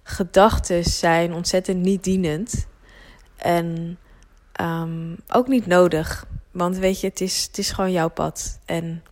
gedachten 0.04 0.84
zijn 0.84 1.34
ontzettend 1.34 1.82
niet 1.82 2.04
dienend. 2.04 2.68
En 3.36 3.98
um, 4.62 5.18
ook 5.28 5.48
niet 5.48 5.66
nodig. 5.66 6.26
Want 6.52 6.78
weet 6.78 7.02
je, 7.02 7.08
het 7.08 7.22
is, 7.22 7.44
het 7.44 7.58
is 7.58 7.72
gewoon 7.72 7.92
jouw 7.92 8.10
pad. 8.10 8.60
En 8.66 9.04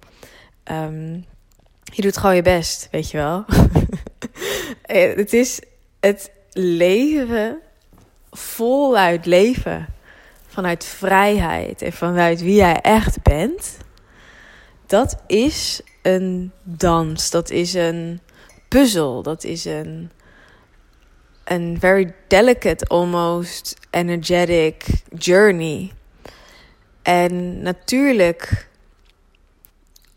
um, 0.71 1.25
je 1.95 2.01
doet 2.01 2.17
gewoon 2.17 2.35
je 2.35 2.41
best, 2.41 2.87
weet 2.91 3.11
je 3.11 3.17
wel. 3.17 3.45
Eh, 4.83 5.15
het 5.15 5.33
is 5.33 5.59
het 5.99 6.31
leven 6.51 7.59
voluit 8.31 9.25
leven. 9.25 9.87
Vanuit 10.47 10.85
vrijheid 10.85 11.81
en 11.81 11.93
vanuit 11.93 12.41
wie 12.41 12.55
jij 12.55 12.81
echt 12.81 13.21
bent 13.21 13.77
dat 14.93 15.23
is 15.27 15.81
een 16.01 16.51
dans. 16.63 17.29
Dat 17.29 17.49
is 17.49 17.73
een 17.73 18.19
puzzel. 18.67 19.21
Dat 19.23 19.43
is 19.43 19.65
een, 19.65 20.11
een 21.43 21.77
very 21.79 22.13
delicate, 22.27 22.85
almost 22.85 23.75
energetic 23.89 24.85
journey. 25.17 25.91
En 27.01 27.61
natuurlijk 27.61 28.67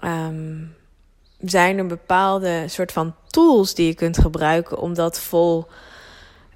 um, 0.05 0.76
zijn 1.41 1.79
er 1.79 1.87
bepaalde 1.87 2.65
soort 2.69 2.93
van 2.93 3.15
tools 3.27 3.75
die 3.75 3.87
je 3.87 3.95
kunt 3.95 4.19
gebruiken 4.19 4.79
om 4.79 4.95
dat 4.95 5.21
vol, 5.21 5.67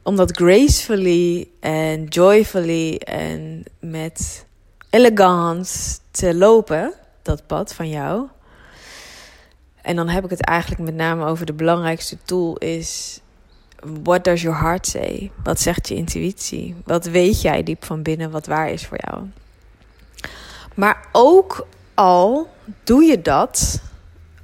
om 0.03 0.17
dat 0.17 0.37
gracefully 0.37 1.49
en 1.61 2.05
joyfully 2.05 2.95
en 2.97 3.65
met 3.81 4.47
elegance 4.91 5.99
te 6.11 6.35
lopen 6.35 6.93
dat 7.23 7.47
pad 7.47 7.75
van 7.75 7.89
jou. 7.89 8.27
En 9.83 9.97
dan 9.97 10.09
heb 10.09 10.25
ik 10.25 10.31
het 10.31 10.45
eigenlijk 10.45 10.83
met 10.83 10.95
name 10.95 11.25
over 11.25 11.47
de 11.47 11.53
belangrijkste 11.53 12.17
tool 12.25 12.57
is 12.57 13.21
what 14.03 14.25
does 14.25 14.43
your 14.43 14.61
heart 14.61 14.87
say? 14.87 15.31
Wat 15.43 15.61
zegt 15.61 15.89
je 15.89 15.95
intuïtie? 15.95 16.77
Wat 16.85 17.05
weet 17.05 17.43
jij 17.43 17.63
diep 17.63 17.85
van 17.85 18.03
binnen 18.03 18.31
wat 18.31 18.47
waar 18.47 18.71
is 18.71 18.87
voor 18.87 18.99
jou? 19.01 19.25
Maar 20.75 21.09
ook 21.13 21.67
al 21.95 22.49
doe 22.85 23.03
je 23.03 23.23
dat 23.23 23.83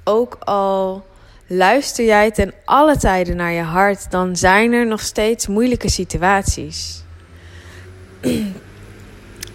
ook 0.07 0.37
al 0.39 1.05
luister 1.47 2.05
jij 2.05 2.31
ten 2.31 2.53
alle 2.65 2.97
tijden 2.97 3.35
naar 3.35 3.51
je 3.51 3.61
hart, 3.61 4.11
dan 4.11 4.35
zijn 4.35 4.73
er 4.73 4.87
nog 4.87 5.01
steeds 5.01 5.47
moeilijke 5.47 5.89
situaties. 5.89 7.03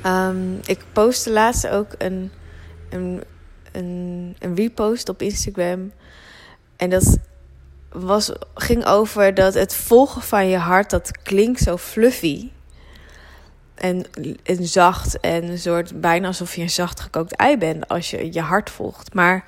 um, 0.06 0.60
ik 0.74 0.78
postte 0.92 1.30
laatst 1.30 1.68
ook 1.68 1.94
een, 1.98 2.30
een, 2.90 3.22
een, 3.72 4.36
een 4.38 4.54
repost 4.54 5.08
op 5.08 5.22
Instagram. 5.22 5.92
En 6.76 6.90
dat 6.90 7.18
was, 7.92 8.32
ging 8.54 8.84
over 8.84 9.34
dat 9.34 9.54
het 9.54 9.74
volgen 9.74 10.22
van 10.22 10.48
je 10.48 10.56
hart, 10.56 10.90
dat 10.90 11.22
klinkt 11.22 11.60
zo 11.60 11.76
fluffy. 11.76 12.50
En, 13.74 14.04
en 14.42 14.66
zacht 14.66 15.20
en 15.20 15.48
een 15.48 15.58
soort 15.58 16.00
bijna 16.00 16.26
alsof 16.26 16.54
je 16.54 16.62
een 16.62 16.70
zacht 16.70 17.00
gekookt 17.00 17.36
ei 17.36 17.58
bent 17.58 17.88
als 17.88 18.10
je 18.10 18.32
je 18.32 18.40
hart 18.40 18.70
volgt. 18.70 19.14
Maar, 19.14 19.44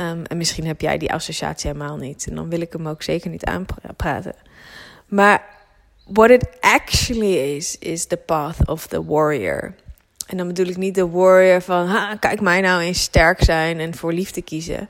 um, 0.00 0.24
en 0.24 0.36
misschien 0.36 0.66
heb 0.66 0.80
jij 0.80 0.98
die 0.98 1.12
associatie 1.12 1.70
helemaal 1.70 1.96
niet. 1.96 2.26
En 2.28 2.34
dan 2.34 2.48
wil 2.48 2.60
ik 2.60 2.72
hem 2.72 2.88
ook 2.88 3.02
zeker 3.02 3.30
niet 3.30 3.44
aanpraten. 3.44 4.34
Maar 5.06 5.44
what 6.04 6.30
it 6.30 6.46
actually 6.60 7.56
is, 7.56 7.78
is 7.78 8.06
the 8.06 8.16
path 8.16 8.68
of 8.68 8.86
the 8.86 9.04
warrior. 9.04 9.74
En 10.26 10.36
dan 10.36 10.46
bedoel 10.46 10.66
ik 10.66 10.76
niet 10.76 10.94
de 10.94 11.08
warrior 11.08 11.62
van, 11.62 11.86
ha, 11.86 12.16
kijk 12.16 12.40
mij 12.40 12.60
nou 12.60 12.80
eens 12.80 13.02
sterk 13.02 13.42
zijn 13.42 13.80
en 13.80 13.94
voor 13.94 14.12
liefde 14.12 14.42
kiezen. 14.42 14.88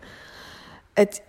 Het, 0.92 1.22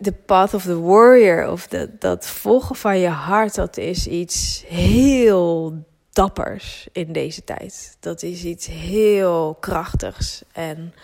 the 0.00 0.12
path 0.12 0.54
of 0.54 0.62
the 0.62 0.80
warrior, 0.80 1.50
of 1.50 1.66
de, 1.66 1.90
dat 1.98 2.26
volgen 2.26 2.76
van 2.76 2.98
je 2.98 3.08
hart, 3.08 3.54
dat 3.54 3.76
is 3.76 4.06
iets 4.06 4.64
heel 4.66 5.84
dappers 6.12 6.88
in 6.92 7.12
deze 7.12 7.44
tijd. 7.44 7.96
Dat 8.00 8.22
is 8.22 8.44
iets 8.44 8.66
heel 8.66 9.56
krachtigs. 9.60 10.42
En, 10.52 10.94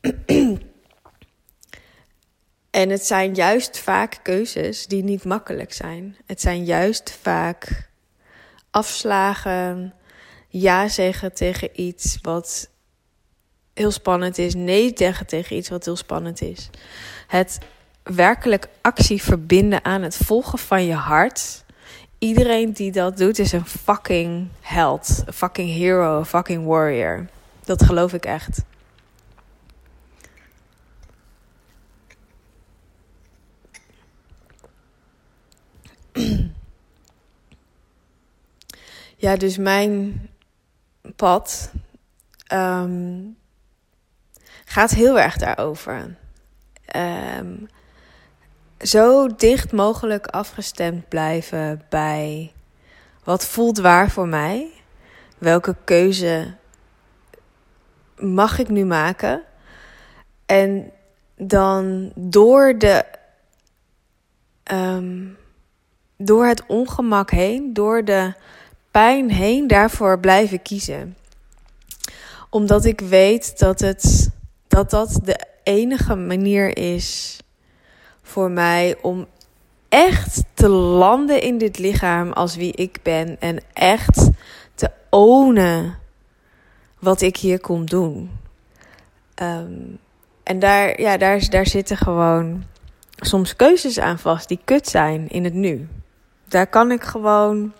en 2.74 2.90
het 2.90 3.06
zijn 3.06 3.34
juist 3.34 3.78
vaak 3.78 4.18
keuzes 4.22 4.86
die 4.86 5.02
niet 5.02 5.24
makkelijk 5.24 5.72
zijn. 5.72 6.16
Het 6.26 6.40
zijn 6.40 6.64
juist 6.64 7.18
vaak 7.22 7.88
afslagen, 8.70 9.94
ja 10.48 10.88
zeggen 10.88 11.34
tegen 11.34 11.80
iets 11.80 12.18
wat 12.22 12.70
heel 13.74 13.90
spannend 13.90 14.38
is, 14.38 14.54
nee 14.54 14.92
zeggen 14.94 15.26
tegen 15.26 15.56
iets 15.56 15.68
wat 15.68 15.84
heel 15.84 15.96
spannend 15.96 16.42
is. 16.42 16.70
Het 17.26 17.58
werkelijk 18.02 18.68
actie 18.80 19.22
verbinden 19.22 19.84
aan 19.84 20.02
het 20.02 20.16
volgen 20.16 20.58
van 20.58 20.84
je 20.84 20.94
hart 20.94 21.64
iedereen 22.18 22.72
die 22.72 22.92
dat 22.92 23.16
doet 23.16 23.38
is 23.38 23.52
een 23.52 23.66
fucking 23.66 24.48
held. 24.60 25.22
Een 25.26 25.32
fucking 25.32 25.70
hero, 25.70 26.18
een 26.18 26.26
fucking 26.26 26.66
warrior. 26.66 27.26
Dat 27.64 27.82
geloof 27.82 28.12
ik 28.12 28.24
echt. 28.24 28.62
Ja, 39.16 39.36
dus 39.36 39.56
mijn 39.56 40.28
pad 41.16 41.72
um, 42.52 43.36
gaat 44.64 44.90
heel 44.90 45.20
erg 45.20 45.36
daarover. 45.36 46.16
Um, 46.96 47.68
zo 48.80 49.26
dicht 49.36 49.72
mogelijk 49.72 50.26
afgestemd 50.26 51.08
blijven 51.08 51.82
bij 51.88 52.52
wat 53.24 53.46
voelt 53.46 53.78
waar 53.78 54.10
voor 54.10 54.28
mij. 54.28 54.70
Welke 55.38 55.76
keuze 55.84 56.54
mag 58.16 58.58
ik 58.58 58.68
nu 58.68 58.84
maken? 58.84 59.42
En 60.46 60.92
dan 61.36 62.12
door 62.14 62.78
de. 62.78 63.04
Um, 64.72 65.36
door 66.16 66.46
het 66.46 66.62
ongemak 66.66 67.30
heen, 67.30 67.72
door 67.72 68.04
de 68.04 68.32
pijn 68.90 69.30
heen, 69.30 69.66
daarvoor 69.66 70.20
blijven 70.20 70.62
kiezen. 70.62 71.16
Omdat 72.50 72.84
ik 72.84 73.00
weet 73.00 73.58
dat 73.58 73.80
het, 73.80 74.30
dat, 74.68 74.90
dat 74.90 75.20
de 75.24 75.40
enige 75.62 76.14
manier 76.14 76.78
is 76.78 77.38
voor 78.22 78.50
mij 78.50 78.96
om 79.02 79.26
echt 79.88 80.42
te 80.54 80.68
landen 80.68 81.42
in 81.42 81.58
dit 81.58 81.78
lichaam 81.78 82.32
als 82.32 82.56
wie 82.56 82.72
ik 82.72 82.98
ben. 83.02 83.40
En 83.40 83.60
echt 83.72 84.30
te 84.74 84.90
ownen 85.10 85.98
wat 86.98 87.20
ik 87.20 87.36
hier 87.36 87.60
kom 87.60 87.86
doen. 87.86 88.30
Ehm, 89.34 89.72
en 90.42 90.58
daar, 90.58 91.00
ja, 91.00 91.16
daar, 91.16 91.48
daar 91.48 91.66
zitten 91.66 91.96
gewoon 91.96 92.64
soms 93.16 93.56
keuzes 93.56 93.98
aan 93.98 94.18
vast 94.18 94.48
die 94.48 94.60
kut 94.64 94.88
zijn 94.88 95.28
in 95.28 95.44
het 95.44 95.54
nu. 95.54 95.88
Daar 96.48 96.66
kan 96.66 96.90
ik 96.90 97.02
gewoon 97.02 97.72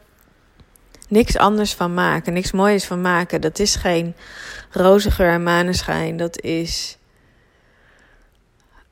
niks 1.08 1.36
anders 1.36 1.74
van 1.74 1.94
maken, 1.94 2.32
niks 2.32 2.52
moois 2.52 2.84
van 2.84 3.00
maken. 3.00 3.40
Dat 3.40 3.58
is 3.58 3.76
geen 3.76 4.14
roze 4.70 5.10
geur 5.10 5.30
en 5.30 5.42
maneschijn. 5.42 6.16
Dat 6.16 6.40
is 6.40 6.98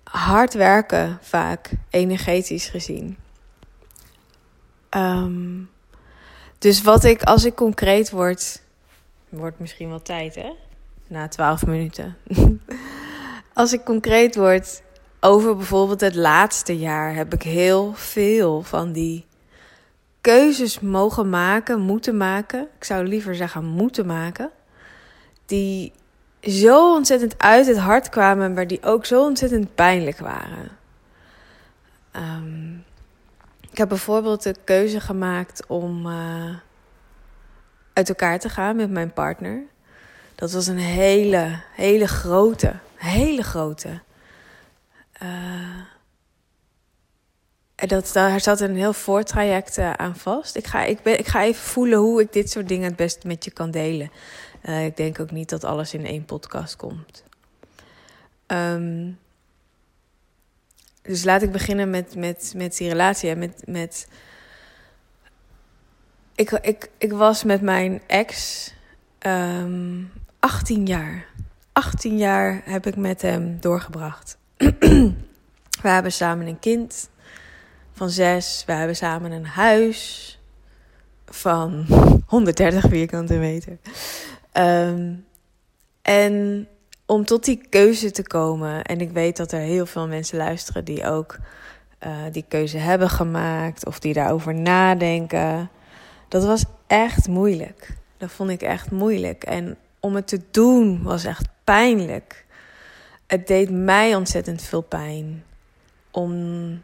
hard 0.05 0.55
werken 0.55 1.19
vaak, 1.21 1.71
energetisch 1.91 2.69
gezien. 2.69 3.17
Ehm, 4.89 5.61
dus 6.59 6.83
wat 6.83 7.05
ik, 7.05 7.23
als 7.23 7.45
ik 7.45 7.55
concreet 7.55 8.11
word, 8.11 8.63
wordt 9.29 9.59
misschien 9.59 9.89
wel 9.89 10.03
tijd 10.03 10.35
hè, 10.35 10.53
na 11.07 11.29
twaalf 11.29 11.67
minuten. 11.67 12.17
als 13.55 13.73
ik 13.73 13.85
concreet 13.85 14.37
word 14.37 14.83
over 15.21 15.57
bijvoorbeeld 15.57 16.01
het 16.01 16.15
laatste 16.15 16.79
jaar, 16.79 17.15
heb 17.15 17.35
ik 17.35 17.43
heel 17.43 17.93
veel 17.95 18.63
van 18.63 18.93
die 18.93 19.25
keuzes 20.23 20.81
mogen 20.81 21.31
maken, 21.31 21.81
moeten 21.81 22.17
maken. 22.17 22.69
Ik 22.77 22.85
zou 22.85 23.07
liever 23.07 23.35
zeggen 23.35 23.65
moeten 23.65 24.07
maken. 24.07 24.51
Die 25.47 25.93
zo 26.43 26.95
ontzettend 26.95 27.39
uit 27.39 27.67
het 27.67 27.79
hart 27.79 28.09
kwamen, 28.09 28.53
maar 28.53 28.67
die 28.67 28.83
ook 28.83 29.07
zo 29.07 29.25
ontzettend 29.25 29.75
pijnlijk 29.75 30.19
waren. 30.19 30.69
Um, 32.17 32.85
ik 33.71 33.79
heb 33.79 33.89
bijvoorbeeld 33.89 34.43
de 34.43 34.57
keuze 34.65 35.01
gemaakt 35.01 35.67
om 35.67 36.07
uh, 36.07 36.57
uit 37.93 38.09
elkaar 38.09 38.39
te 38.39 38.49
gaan 38.49 38.77
met 38.77 38.91
mijn 38.91 39.13
partner. 39.13 39.63
Dat 40.35 40.53
was 40.53 40.67
een 40.67 40.79
hele, 40.79 41.61
hele 41.75 42.09
grote, 42.09 42.73
hele 42.95 43.43
grote. 43.43 44.01
Uh, 45.23 45.29
dat, 47.87 48.11
daar 48.13 48.41
zat 48.41 48.61
een 48.61 48.77
heel 48.77 48.93
voortraject 48.93 49.79
uh, 49.79 49.93
aan 49.93 50.17
vast. 50.17 50.57
Ik 50.57 50.67
ga, 50.67 50.85
ik, 50.85 51.03
ben, 51.03 51.19
ik 51.19 51.27
ga 51.27 51.43
even 51.43 51.63
voelen 51.63 51.99
hoe 51.99 52.21
ik 52.21 52.33
dit 52.33 52.51
soort 52.51 52.69
dingen 52.69 52.85
het 52.85 52.97
beste 52.97 53.27
met 53.27 53.45
je 53.45 53.51
kan 53.51 53.71
delen. 53.71 54.11
Uh, 54.65 54.85
ik 54.85 54.97
denk 54.97 55.21
ook 55.21 55.31
niet 55.31 55.49
dat 55.49 55.65
alles 55.65 55.95
in 55.95 56.07
één 56.07 56.25
podcast 56.25 56.77
komt. 56.77 57.25
Um, 58.47 59.19
dus 61.03 61.25
laat 61.25 61.43
ik 61.43 61.53
beginnen 61.53 61.91
met, 61.91 62.17
met, 62.17 62.53
met 62.57 62.77
die 62.77 62.89
relatie. 62.89 63.35
Met, 63.37 63.63
met... 63.67 64.09
Ik, 66.35 66.51
ik, 66.51 66.91
ik 66.99 67.13
was 67.13 67.45
met 67.45 67.61
mijn 67.61 68.03
ex 68.07 68.67
um, 69.19 69.31
ehm, 69.31 70.03
18 70.39 70.87
jaar. 70.87 71.27
18 71.73 72.19
jaar 72.19 72.63
heb 72.65 72.87
ik 72.87 72.97
met 72.97 73.23
hem 73.23 73.61
doorgebracht. 73.61 74.37
we 75.83 75.89
hebben 75.89 76.13
samen 76.13 76.47
een 76.47 76.59
kind 76.59 77.09
van 78.03 78.11
zes. 78.11 78.63
We 78.67 78.73
hebben 78.73 78.97
samen 78.97 79.33
een 79.33 79.47
huis 79.47 80.39
van 81.27 81.87
130 82.27 82.85
vierkante 82.89 83.35
meter. 83.35 83.79
Um, 84.53 85.25
en 86.03 86.67
om 87.07 87.25
tot 87.25 87.45
die 87.45 87.67
keuze 87.69 88.11
te 88.11 88.23
komen, 88.23 88.85
en 88.85 89.01
ik 89.01 89.11
weet 89.11 89.37
dat 89.37 89.53
er 89.53 89.61
heel 89.61 89.87
veel 89.87 90.09
mensen 90.09 90.39
luisteren 90.39 90.85
die 90.85 91.07
ook 91.07 91.39
uh, 92.07 92.17
die 92.33 92.45
keuze 92.49 92.79
hebben 92.79 93.11
gemaakt 93.11 93.87
of 93.87 93.99
die 93.99 94.13
daarover 94.13 94.55
nadenken. 94.55 95.71
Dat 96.29 96.45
was 96.45 96.65
echt 96.87 97.29
moeilijk. 97.29 97.97
Dat 98.17 98.31
vond 98.31 98.51
ik 98.51 98.63
echt 98.63 98.91
moeilijk. 98.91 99.45
En 99.45 99.77
om 100.01 100.15
het 100.15 100.27
te 100.27 100.41
doen 100.51 101.03
was 101.03 101.25
echt 101.25 101.49
pijnlijk. 101.65 102.47
Het 103.27 103.47
deed 103.47 103.71
mij 103.71 104.15
ontzettend 104.15 104.63
veel 104.63 104.83
pijn. 104.83 105.45
Om 106.11 106.81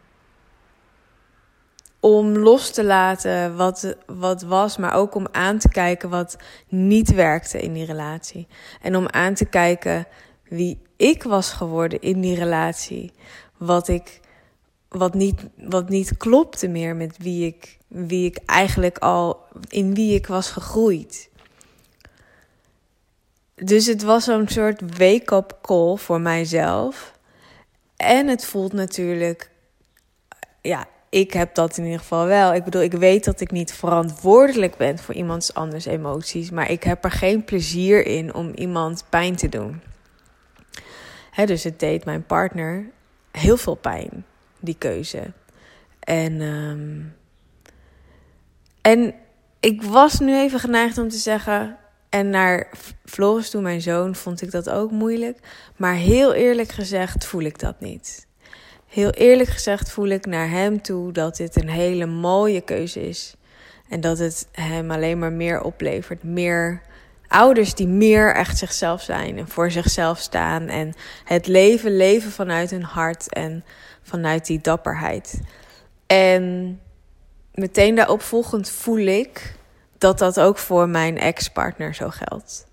om 2.01 2.37
los 2.37 2.71
te 2.71 2.85
laten 2.85 3.57
wat, 3.57 3.97
wat 4.07 4.43
was, 4.43 4.77
maar 4.77 4.95
ook 4.95 5.15
om 5.15 5.27
aan 5.33 5.59
te 5.59 5.69
kijken 5.69 6.11
wat 6.11 6.37
niet 6.69 7.15
werkte 7.15 7.61
in 7.61 7.73
die 7.73 7.85
relatie. 7.85 8.47
En 8.83 8.97
om 8.97 9.09
aan 9.09 9.35
te 9.35 9.45
kijken 9.45 10.07
wie 10.49 10.79
ik 10.97 11.23
was 11.23 11.53
geworden 11.53 12.01
in 12.01 12.21
die 12.21 12.37
relatie. 12.37 13.13
Wat 13.57 13.89
ik 13.89 14.21
wat 14.89 15.15
niet, 15.15 15.41
wat 15.57 15.89
niet 15.89 16.17
klopte 16.17 16.69
meer 16.69 16.97
met 16.97 17.17
wie 17.19 17.47
ik, 17.47 17.79
wie 17.89 18.27
ik 18.27 18.39
eigenlijk 18.47 18.99
al 18.99 19.45
in 19.69 19.95
wie 19.95 20.15
ik 20.15 20.27
was 20.27 20.51
gegroeid. 20.51 21.29
Dus 23.55 23.87
het 23.87 24.03
was 24.03 24.25
zo'n 24.25 24.49
soort 24.49 24.99
wake-up 24.99 25.59
call 25.63 25.97
voor 25.97 26.21
mijzelf. 26.21 27.17
En 27.97 28.29
het 28.29 28.45
voelt 28.45 28.73
natuurlijk, 28.73 29.51
ja, 30.61 30.87
ik 31.11 31.33
heb 31.33 31.55
dat 31.55 31.77
in 31.77 31.85
ieder 31.85 31.99
geval 31.99 32.27
wel. 32.27 32.55
Ik 32.55 32.65
bedoel, 32.65 32.83
ik 32.83 32.93
weet 32.93 33.25
dat 33.25 33.41
ik 33.41 33.51
niet 33.51 33.73
verantwoordelijk 33.73 34.77
ben 34.77 34.99
voor 34.99 35.15
iemands 35.15 35.55
anders 35.55 35.85
emoties, 35.85 36.51
maar 36.51 36.71
ik 36.71 36.83
heb 36.83 37.05
er 37.05 37.11
geen 37.11 37.45
plezier 37.45 38.07
in 38.07 38.35
om 38.35 38.53
iemand 38.55 39.05
pijn 39.09 39.37
te 39.37 39.49
doen. 39.49 39.83
Dus 41.47 41.65
het 41.65 41.81
deed 41.81 42.05
mijn 42.05 42.27
partner 42.27 42.91
heel 43.31 43.57
veel 43.57 43.75
pijn, 43.75 44.25
die 44.61 44.77
keuze. 44.79 45.33
En, 46.01 46.41
ehm, 46.41 47.01
en 48.81 49.15
ik 49.61 49.83
was 49.83 50.19
nu 50.19 50.37
even 50.37 50.61
geneigd 50.61 50.99
om 50.99 51.09
te 51.09 51.17
zeggen. 51.17 51.77
En 52.09 52.31
naar 52.31 52.71
Floris 53.05 53.51
toe, 53.51 53.63
mijn 53.63 53.81
zoon, 53.81 54.15
vond 54.15 54.43
ik 54.43 54.51
dat 54.51 54.71
ook 54.71 54.91
moeilijk. 54.91 55.39
Maar 55.77 55.95
heel 55.95 56.35
eerlijk 56.35 56.73
gezegd 56.73 57.27
voel 57.27 57.43
ik 57.43 57.59
dat 57.59 57.81
niet. 57.81 58.28
Heel 58.89 59.11
eerlijk 59.11 59.49
gezegd 59.49 59.91
voel 59.91 60.07
ik 60.07 60.27
naar 60.27 60.51
hem 60.51 60.83
toe 60.83 61.13
dat 61.13 61.37
dit 61.37 61.57
een 61.57 61.69
hele 61.69 62.07
mooie 62.07 62.61
keuze 62.61 63.09
is. 63.09 63.35
En 63.89 64.01
dat 64.01 64.19
het 64.19 64.49
hem 64.53 64.91
alleen 64.91 65.19
maar 65.19 65.33
meer 65.33 65.63
oplevert. 65.63 66.23
Meer 66.23 66.83
ouders 67.27 67.75
die 67.75 67.87
meer 67.87 68.35
echt 68.35 68.59
zichzelf 68.59 69.03
zijn 69.03 69.39
en 69.39 69.49
voor 69.49 69.71
zichzelf 69.71 70.19
staan. 70.19 70.69
En 70.69 70.95
het 71.25 71.47
leven 71.47 71.97
leven 71.97 72.31
vanuit 72.31 72.71
hun 72.71 72.83
hart 72.83 73.33
en 73.33 73.65
vanuit 74.03 74.47
die 74.47 74.61
dapperheid. 74.61 75.41
En 76.07 76.81
meteen 77.55 77.95
daarop 77.95 78.23
volgend 78.23 78.71
voel 78.71 79.07
ik 79.07 79.55
dat 79.99 80.19
dat 80.19 80.41
ook 80.41 80.59
voor 80.59 80.89
mijn 80.89 81.19
ex-partner 81.19 81.95
zo 81.95 82.09
geldt. 82.11 82.67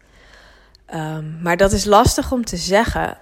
Um, 0.94 1.40
maar 1.42 1.58
dat 1.58 1.72
is 1.72 1.86
lastig 1.86 2.32
om 2.32 2.46
te 2.46 2.58
zeggen. 2.58 3.18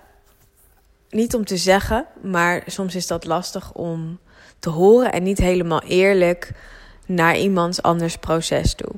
Niet 1.13 1.35
om 1.35 1.45
te 1.45 1.57
zeggen, 1.57 2.05
maar 2.21 2.63
soms 2.65 2.95
is 2.95 3.07
dat 3.07 3.25
lastig 3.25 3.73
om 3.73 4.19
te 4.59 4.69
horen 4.69 5.11
en 5.11 5.23
niet 5.23 5.37
helemaal 5.37 5.81
eerlijk 5.81 6.51
naar 7.05 7.37
iemands 7.37 7.81
anders 7.81 8.17
proces 8.17 8.73
toe. 8.73 8.91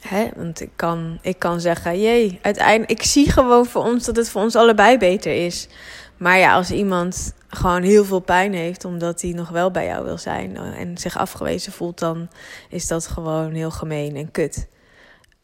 Hè? 0.00 0.28
Want 0.36 0.60
ik 0.60 0.70
kan, 0.76 1.18
ik 1.22 1.38
kan 1.38 1.60
zeggen, 1.60 2.00
jee, 2.00 2.38
uiteindelijk, 2.42 2.90
ik 2.90 3.02
zie 3.02 3.30
gewoon 3.30 3.66
voor 3.66 3.82
ons 3.82 4.04
dat 4.04 4.16
het 4.16 4.28
voor 4.28 4.42
ons 4.42 4.56
allebei 4.56 4.98
beter 4.98 5.44
is. 5.44 5.68
Maar 6.16 6.38
ja, 6.38 6.54
als 6.54 6.70
iemand 6.70 7.34
gewoon 7.48 7.82
heel 7.82 8.04
veel 8.04 8.20
pijn 8.20 8.54
heeft 8.54 8.84
omdat 8.84 9.22
hij 9.22 9.30
nog 9.30 9.48
wel 9.48 9.70
bij 9.70 9.86
jou 9.86 10.04
wil 10.04 10.18
zijn 10.18 10.56
en 10.56 10.98
zich 10.98 11.18
afgewezen 11.18 11.72
voelt, 11.72 11.98
dan 11.98 12.28
is 12.68 12.86
dat 12.86 13.06
gewoon 13.06 13.52
heel 13.52 13.70
gemeen 13.70 14.16
en 14.16 14.30
kut. 14.30 14.68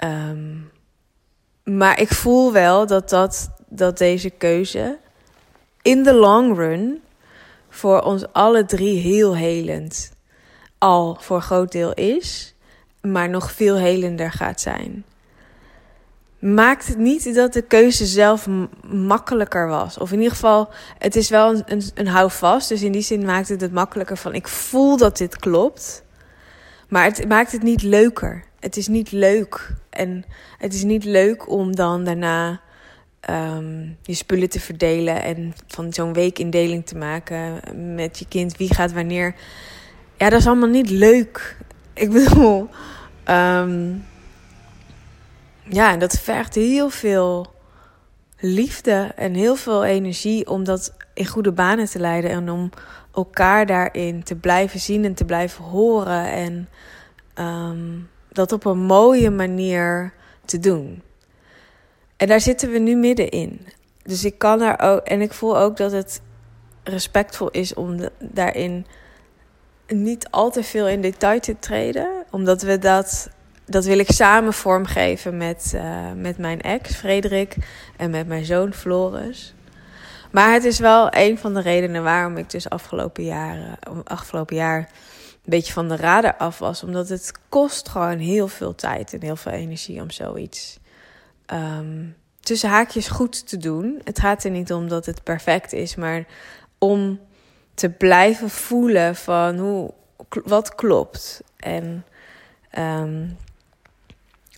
Um, 0.04 0.70
maar 1.64 2.00
ik 2.00 2.08
voel 2.08 2.52
wel 2.52 2.86
dat, 2.86 3.08
dat, 3.08 3.50
dat 3.68 3.98
deze 3.98 4.30
keuze 4.30 4.98
in 5.82 6.02
de 6.02 6.14
long 6.14 6.56
run 6.56 7.02
voor 7.68 8.00
ons 8.00 8.32
alle 8.32 8.64
drie 8.64 8.98
heel 8.98 9.36
helend 9.36 10.12
al 10.78 11.16
voor 11.20 11.36
een 11.36 11.42
groot 11.42 11.72
deel 11.72 11.92
is, 11.92 12.54
maar 13.00 13.28
nog 13.28 13.52
veel 13.52 13.76
helender 13.76 14.32
gaat 14.32 14.60
zijn 14.60 15.04
maakt 16.42 16.86
het 16.86 16.98
niet 16.98 17.34
dat 17.34 17.52
de 17.52 17.62
keuze 17.62 18.06
zelf 18.06 18.48
makkelijker 18.90 19.68
was. 19.68 19.98
Of 19.98 20.12
in 20.12 20.18
ieder 20.18 20.32
geval, 20.32 20.68
het 20.98 21.16
is 21.16 21.28
wel 21.28 21.54
een, 21.54 21.62
een, 21.66 21.82
een 21.94 22.06
houvast. 22.06 22.68
Dus 22.68 22.82
in 22.82 22.92
die 22.92 23.02
zin 23.02 23.24
maakt 23.24 23.48
het 23.48 23.60
het 23.60 23.72
makkelijker 23.72 24.16
van... 24.16 24.34
ik 24.34 24.48
voel 24.48 24.96
dat 24.96 25.16
dit 25.16 25.36
klopt. 25.36 26.04
Maar 26.88 27.04
het 27.04 27.28
maakt 27.28 27.52
het 27.52 27.62
niet 27.62 27.82
leuker. 27.82 28.44
Het 28.60 28.76
is 28.76 28.88
niet 28.88 29.12
leuk. 29.12 29.74
En 29.90 30.24
het 30.58 30.74
is 30.74 30.82
niet 30.82 31.04
leuk 31.04 31.48
om 31.48 31.74
dan 31.74 32.04
daarna 32.04 32.60
um, 33.30 33.96
je 34.02 34.14
spullen 34.14 34.48
te 34.48 34.60
verdelen... 34.60 35.22
en 35.22 35.54
van 35.66 35.92
zo'n 35.92 36.12
weekindeling 36.12 36.86
te 36.86 36.96
maken 36.96 37.60
met 37.94 38.18
je 38.18 38.26
kind. 38.28 38.56
Wie 38.56 38.74
gaat 38.74 38.92
wanneer. 38.92 39.34
Ja, 40.16 40.28
dat 40.28 40.40
is 40.40 40.46
allemaal 40.46 40.68
niet 40.68 40.90
leuk. 40.90 41.56
Ik 41.94 42.10
bedoel... 42.10 42.68
Um, 43.28 44.04
ja, 45.68 45.96
dat 45.96 46.18
vergt 46.18 46.54
heel 46.54 46.90
veel 46.90 47.52
liefde 48.38 49.12
en 49.16 49.34
heel 49.34 49.56
veel 49.56 49.84
energie 49.84 50.48
om 50.48 50.64
dat 50.64 50.94
in 51.14 51.26
goede 51.26 51.52
banen 51.52 51.86
te 51.86 51.98
leiden 51.98 52.30
en 52.30 52.50
om 52.50 52.70
elkaar 53.14 53.66
daarin 53.66 54.22
te 54.22 54.34
blijven 54.34 54.80
zien 54.80 55.04
en 55.04 55.14
te 55.14 55.24
blijven 55.24 55.64
horen 55.64 56.26
en 56.26 56.68
um, 57.46 58.08
dat 58.28 58.52
op 58.52 58.64
een 58.64 58.78
mooie 58.78 59.30
manier 59.30 60.12
te 60.44 60.58
doen. 60.58 61.02
En 62.22 62.28
daar 62.28 62.40
zitten 62.40 62.70
we 62.70 62.78
nu 62.78 62.96
middenin. 62.96 63.66
Dus 64.02 64.24
ik 64.24 64.38
kan 64.38 64.58
daar 64.58 64.80
ook, 64.80 65.00
en 65.00 65.20
ik 65.20 65.32
voel 65.32 65.58
ook 65.58 65.76
dat 65.76 65.92
het 65.92 66.20
respectvol 66.84 67.50
is 67.50 67.74
om 67.74 68.08
daarin 68.18 68.86
niet 69.86 70.28
al 70.30 70.50
te 70.50 70.62
veel 70.62 70.88
in 70.88 71.00
detail 71.00 71.40
te 71.40 71.58
treden, 71.58 72.24
omdat 72.30 72.62
we 72.62 72.78
dat 72.78 73.30
dat 73.64 73.84
wil 73.84 73.98
ik 73.98 74.10
samen 74.10 74.52
vormgeven 74.52 75.36
met, 75.36 75.72
uh, 75.74 76.12
met 76.16 76.38
mijn 76.38 76.60
ex, 76.60 76.94
Frederik, 76.94 77.56
en 77.96 78.10
met 78.10 78.26
mijn 78.26 78.44
zoon, 78.44 78.72
Floris. 78.72 79.54
Maar 80.30 80.52
het 80.52 80.64
is 80.64 80.78
wel 80.78 81.08
een 81.10 81.38
van 81.38 81.54
de 81.54 81.60
redenen 81.60 82.02
waarom 82.02 82.36
ik 82.36 82.50
dus 82.50 82.68
afgelopen, 82.68 83.24
jaren, 83.24 83.78
afgelopen 84.04 84.56
jaar 84.56 84.78
een 84.78 84.86
beetje 85.44 85.72
van 85.72 85.88
de 85.88 85.96
radar 85.96 86.36
af 86.36 86.58
was. 86.58 86.82
Omdat 86.82 87.08
het 87.08 87.32
kost 87.48 87.88
gewoon 87.88 88.18
heel 88.18 88.48
veel 88.48 88.74
tijd 88.74 89.12
en 89.12 89.22
heel 89.22 89.36
veel 89.36 89.52
energie 89.52 90.00
om 90.00 90.10
zoiets 90.10 90.80
um, 91.52 92.16
tussen 92.40 92.68
haakjes 92.68 93.08
goed 93.08 93.48
te 93.48 93.56
doen. 93.56 94.00
Het 94.04 94.18
gaat 94.18 94.44
er 94.44 94.50
niet 94.50 94.72
om 94.72 94.88
dat 94.88 95.06
het 95.06 95.22
perfect 95.22 95.72
is, 95.72 95.94
maar 95.94 96.26
om 96.78 97.20
te 97.74 97.90
blijven 97.90 98.50
voelen 98.50 99.16
van 99.16 99.58
hoe, 99.58 99.92
wat 100.44 100.74
klopt. 100.74 101.42
En 101.56 102.04
um, 102.78 103.36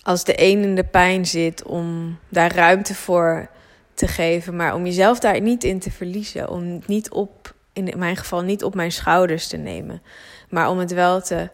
als 0.03 0.25
de 0.25 0.35
een 0.37 0.63
in 0.63 0.75
de 0.75 0.85
pijn 0.85 1.27
zit, 1.27 1.63
om 1.63 2.19
daar 2.29 2.55
ruimte 2.55 2.95
voor 2.95 3.49
te 3.95 4.07
geven, 4.07 4.57
maar 4.57 4.75
om 4.75 4.85
jezelf 4.85 5.19
daar 5.19 5.41
niet 5.41 5.65
in 5.65 5.79
te 5.79 5.91
verliezen. 5.91 6.49
Om 6.49 6.83
niet 6.87 7.11
op, 7.11 7.55
in 7.73 7.93
mijn 7.97 8.17
geval, 8.17 8.43
niet 8.43 8.65
op 8.65 8.75
mijn 8.75 8.93
schouders 8.93 9.47
te 9.47 9.57
nemen, 9.57 10.03
maar 10.49 10.71
om 10.71 10.79
het 10.79 10.93
wel 10.93 11.21
te, 11.21 11.51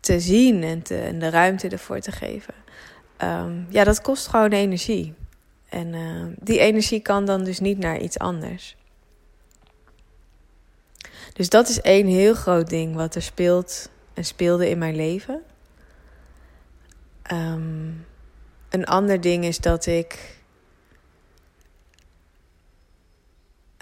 te 0.00 0.20
zien 0.20 0.62
en, 0.62 0.82
te, 0.82 0.98
en 0.98 1.18
de 1.18 1.30
ruimte 1.30 1.68
ervoor 1.68 2.00
te 2.00 2.12
geven. 2.12 2.54
Um, 3.22 3.66
ja, 3.70 3.84
dat 3.84 4.00
kost 4.00 4.26
gewoon 4.26 4.52
energie. 4.52 5.14
En 5.68 5.94
uh, 5.94 6.26
die 6.38 6.58
energie 6.58 7.00
kan 7.00 7.24
dan 7.24 7.44
dus 7.44 7.60
niet 7.60 7.78
naar 7.78 7.98
iets 7.98 8.18
anders. 8.18 8.76
Dus 11.32 11.48
dat 11.48 11.68
is 11.68 11.80
één 11.80 12.06
heel 12.06 12.34
groot 12.34 12.68
ding 12.68 12.94
wat 12.94 13.14
er 13.14 13.22
speelt 13.22 13.90
en 14.14 14.24
speelde 14.24 14.68
in 14.68 14.78
mijn 14.78 14.96
leven. 14.96 15.42
Um, 17.32 18.06
een 18.68 18.84
ander 18.84 19.20
ding 19.20 19.44
is 19.44 19.58
dat 19.58 19.86
ik. 19.86 20.38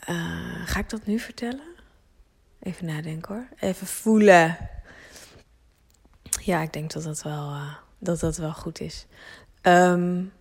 Uh, 0.08 0.66
ga 0.66 0.80
ik 0.80 0.90
dat 0.90 1.06
nu 1.06 1.18
vertellen? 1.18 1.74
Even 2.60 2.86
nadenken 2.86 3.34
hoor. 3.34 3.48
Even 3.58 3.86
voelen. 3.86 4.58
Ja, 6.42 6.62
ik 6.62 6.72
denk 6.72 6.92
dat 6.92 7.02
dat 7.02 7.22
wel, 7.22 7.50
uh, 7.50 7.74
dat 7.98 8.20
dat 8.20 8.36
wel 8.36 8.52
goed 8.52 8.80
is. 8.80 9.06
Um, 9.62 10.32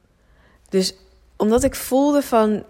dus 0.69 0.95
omdat 1.37 1.63
ik 1.63 1.75
voelde 1.75 2.21
van. 2.21 2.63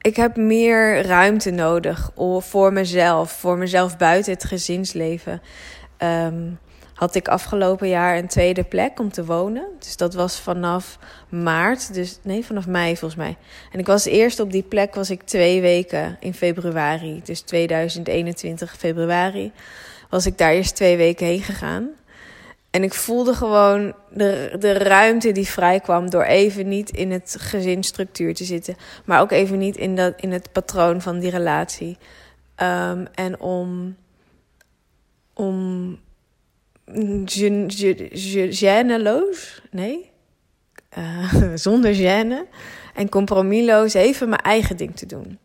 Ik 0.00 0.16
heb 0.16 0.36
meer 0.36 1.02
ruimte 1.02 1.50
nodig 1.50 2.10
voor 2.38 2.72
mezelf. 2.72 3.32
Voor 3.32 3.58
mezelf 3.58 3.96
buiten 3.96 4.32
het 4.32 4.44
gezinsleven. 4.44 5.42
Um, 5.98 6.58
had 6.96 7.14
ik 7.14 7.28
afgelopen 7.28 7.88
jaar 7.88 8.18
een 8.18 8.28
tweede 8.28 8.64
plek 8.64 9.00
om 9.00 9.12
te 9.12 9.24
wonen. 9.24 9.66
Dus 9.78 9.96
dat 9.96 10.14
was 10.14 10.40
vanaf 10.40 10.98
maart, 11.28 11.94
dus 11.94 12.18
nee, 12.22 12.44
vanaf 12.44 12.66
mei 12.66 12.96
volgens 12.96 13.20
mij. 13.20 13.36
En 13.72 13.78
ik 13.78 13.86
was 13.86 14.04
eerst 14.04 14.40
op 14.40 14.52
die 14.52 14.62
plek, 14.62 14.94
was 14.94 15.10
ik 15.10 15.22
twee 15.22 15.60
weken 15.60 16.16
in 16.20 16.34
februari. 16.34 17.20
Dus 17.24 17.40
2021 17.40 18.76
februari 18.76 19.52
was 20.10 20.26
ik 20.26 20.38
daar 20.38 20.52
eerst 20.52 20.76
twee 20.76 20.96
weken 20.96 21.26
heen 21.26 21.42
gegaan. 21.42 21.88
En 22.76 22.82
ik 22.82 22.94
voelde 22.94 23.34
gewoon 23.34 23.94
de, 24.10 24.56
de 24.58 24.72
ruimte 24.72 25.32
die 25.32 25.46
vrijkwam 25.46 26.10
door 26.10 26.22
even 26.22 26.68
niet 26.68 26.90
in 26.90 27.10
het 27.10 27.36
gezinsstructuur 27.38 28.34
te 28.34 28.44
zitten. 28.44 28.76
Maar 29.04 29.20
ook 29.20 29.30
even 29.30 29.58
niet 29.58 29.76
in, 29.76 29.96
dat, 29.96 30.14
in 30.16 30.32
het 30.32 30.52
patroon 30.52 31.02
van 31.02 31.18
die 31.18 31.30
relatie. 31.30 31.96
Um, 32.62 33.06
en 33.14 33.40
om, 33.40 33.96
om 35.34 35.98
gêneloos, 38.50 39.62
nee, 39.70 40.10
uh, 40.98 41.32
zonder 41.66 41.94
gêne 41.94 42.46
en 42.94 43.08
compromisloos 43.08 43.94
even 43.94 44.28
mijn 44.28 44.42
eigen 44.42 44.76
ding 44.76 44.96
te 44.96 45.06
doen. 45.06 45.38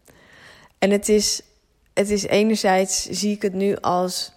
En 0.78 0.92
het 0.92 1.10
is, 1.10 1.42
het 1.94 2.10
is 2.10 2.24
enerzijds, 2.24 3.06
zie 3.10 3.36
ik 3.36 3.42
het 3.42 3.54
nu 3.54 3.76
als, 3.76 4.34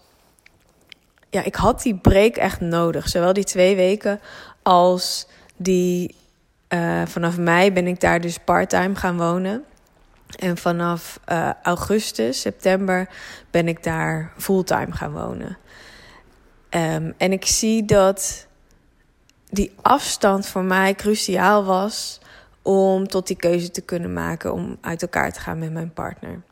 ja, 1.35 1.43
ik 1.43 1.55
had 1.55 1.83
die 1.83 1.95
break 1.95 2.37
echt 2.37 2.61
nodig. 2.61 3.09
Zowel 3.09 3.33
die 3.33 3.45
twee 3.45 3.77
weken 3.77 4.21
als 4.63 5.27
die, 5.57 6.15
uh, 6.69 7.03
vanaf 7.07 7.39
mei 7.39 7.73
ben 7.73 7.87
ik 7.87 8.01
daar 8.01 8.21
dus 8.21 8.39
parttime 8.39 8.95
gaan 8.95 9.17
wonen. 9.17 9.65
En 10.39 10.57
vanaf 10.57 11.21
uh, 11.29 11.51
augustus, 11.63 12.41
september 12.41 13.09
ben 13.51 13.69
ik 13.69 13.83
daar 13.83 14.33
fulltime 14.37 14.93
gaan 14.93 15.13
wonen. 15.13 15.57
Um, 16.71 17.15
en 17.17 17.33
ik 17.33 17.47
zie 17.47 17.85
dat 17.85 18.47
die 19.51 19.73
afstand 19.83 20.47
voor 20.47 20.65
mij 20.65 20.95
cruciaal 20.95 21.65
was 21.65 22.21
om 22.63 23.09
tot 23.09 23.27
die 23.27 23.37
keuze 23.37 23.71
te 23.71 23.81
kunnen 23.81 24.13
maken 24.13 24.53
om 24.53 24.77
uit 24.81 25.03
elkaar 25.03 25.33
te 25.33 25.41
gaan 25.41 25.59
met 25.59 25.73
mijn 25.73 25.93
partner. 25.93 26.43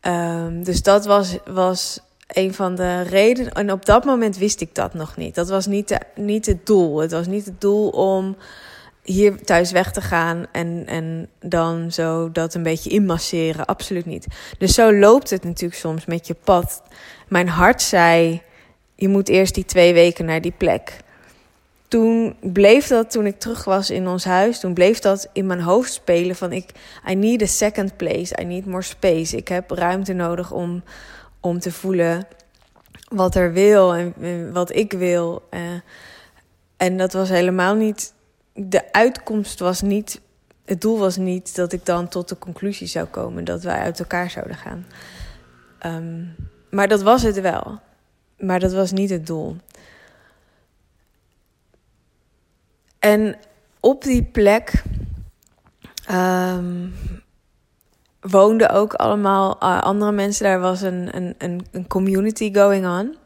Um, 0.00 0.64
dus 0.64 0.82
dat 0.82 1.04
was, 1.06 1.38
was 1.44 2.00
een 2.28 2.54
van 2.54 2.74
de 2.74 3.02
redenen. 3.02 3.52
En 3.52 3.72
op 3.72 3.84
dat 3.84 4.04
moment 4.04 4.36
wist 4.36 4.60
ik 4.60 4.74
dat 4.74 4.94
nog 4.94 5.16
niet. 5.16 5.34
Dat 5.34 5.48
was 5.48 5.66
niet, 5.66 5.88
de, 5.88 6.00
niet 6.14 6.46
het 6.46 6.66
doel. 6.66 6.98
Het 6.98 7.12
was 7.12 7.26
niet 7.26 7.44
het 7.44 7.60
doel 7.60 7.88
om 7.88 8.36
hier 9.02 9.44
thuis 9.44 9.70
weg 9.70 9.92
te 9.92 10.00
gaan 10.00 10.46
en, 10.52 10.82
en 10.86 11.28
dan 11.40 11.92
zo 11.92 12.32
dat 12.32 12.54
een 12.54 12.62
beetje 12.62 12.90
inmasseren. 12.90 13.66
Absoluut 13.66 14.06
niet. 14.06 14.26
Dus 14.58 14.74
zo 14.74 14.92
loopt 14.92 15.30
het 15.30 15.44
natuurlijk 15.44 15.80
soms 15.80 16.04
met 16.04 16.26
je 16.26 16.34
pad. 16.44 16.82
Mijn 17.28 17.48
hart 17.48 17.82
zei: 17.82 18.42
je 18.94 19.08
moet 19.08 19.28
eerst 19.28 19.54
die 19.54 19.64
twee 19.64 19.94
weken 19.94 20.24
naar 20.24 20.40
die 20.40 20.54
plek. 20.56 20.96
Toen 21.88 22.36
bleef 22.40 22.86
dat, 22.86 23.10
toen 23.10 23.26
ik 23.26 23.38
terug 23.38 23.64
was 23.64 23.90
in 23.90 24.08
ons 24.08 24.24
huis, 24.24 24.60
toen 24.60 24.74
bleef 24.74 24.98
dat 24.98 25.28
in 25.32 25.46
mijn 25.46 25.60
hoofd 25.60 25.92
spelen 25.92 26.36
van 26.36 26.52
ik, 26.52 26.70
I 27.10 27.14
need 27.14 27.42
a 27.42 27.46
second 27.46 27.96
place, 27.96 28.40
I 28.40 28.44
need 28.44 28.66
more 28.66 28.82
space. 28.82 29.36
Ik 29.36 29.48
heb 29.48 29.70
ruimte 29.70 30.12
nodig 30.12 30.52
om, 30.52 30.82
om 31.48 31.58
te 31.58 31.72
voelen 31.72 32.26
wat 33.08 33.34
er 33.34 33.52
wil 33.52 33.94
en, 33.94 34.52
wat 34.52 34.74
ik 34.74 34.92
wil. 34.92 35.48
Uh, 35.50 35.60
en 36.76 36.96
dat 36.96 37.12
was 37.12 37.28
helemaal 37.28 37.74
niet 37.74 38.12
de 38.66 38.92
uitkomst 38.92 39.58
was 39.58 39.80
niet, 39.80 40.20
het 40.64 40.80
doel 40.80 40.98
was 40.98 41.16
niet 41.16 41.54
dat 41.54 41.72
ik 41.72 41.86
dan 41.86 42.08
tot 42.08 42.28
de 42.28 42.38
conclusie 42.38 42.86
zou 42.86 43.06
komen 43.06 43.44
dat 43.44 43.62
wij 43.62 43.78
uit 43.78 43.98
elkaar 43.98 44.30
zouden 44.30 44.56
gaan. 44.56 44.86
Um, 45.86 46.34
maar 46.70 46.88
dat 46.88 47.02
was 47.02 47.22
het 47.22 47.40
wel. 47.40 47.80
Maar 48.38 48.60
dat 48.60 48.72
was 48.72 48.92
niet 48.92 49.10
het 49.10 49.26
doel. 49.26 49.56
En 52.98 53.36
op 53.80 54.02
die 54.02 54.22
plek 54.22 54.82
um, 56.10 56.94
woonden 58.20 58.70
ook 58.70 58.94
allemaal 58.94 59.56
uh, 59.62 59.82
andere 59.82 60.12
mensen. 60.12 60.44
Daar 60.44 60.60
was 60.60 60.80
een, 60.80 61.16
een, 61.38 61.66
een 61.72 61.86
community 61.86 62.54
going 62.54 62.86
on. 62.86 63.16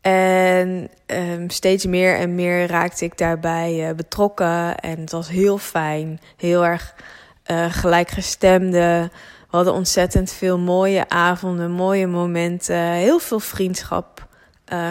En 0.00 0.90
um, 1.06 1.50
steeds 1.50 1.86
meer 1.86 2.16
en 2.16 2.34
meer 2.34 2.66
raakte 2.66 3.04
ik 3.04 3.18
daarbij 3.18 3.88
uh, 3.88 3.94
betrokken. 3.94 4.76
En 4.76 5.00
het 5.00 5.12
was 5.12 5.28
heel 5.28 5.58
fijn, 5.58 6.20
heel 6.36 6.64
erg 6.64 6.94
uh, 7.50 7.66
gelijkgestemde. 7.70 9.10
We 9.50 9.56
hadden 9.56 9.72
ontzettend 9.72 10.32
veel 10.32 10.58
mooie 10.58 11.08
avonden, 11.08 11.70
mooie 11.70 12.06
momenten, 12.06 12.76
heel 12.76 13.18
veel 13.18 13.40
vriendschap 13.40 14.24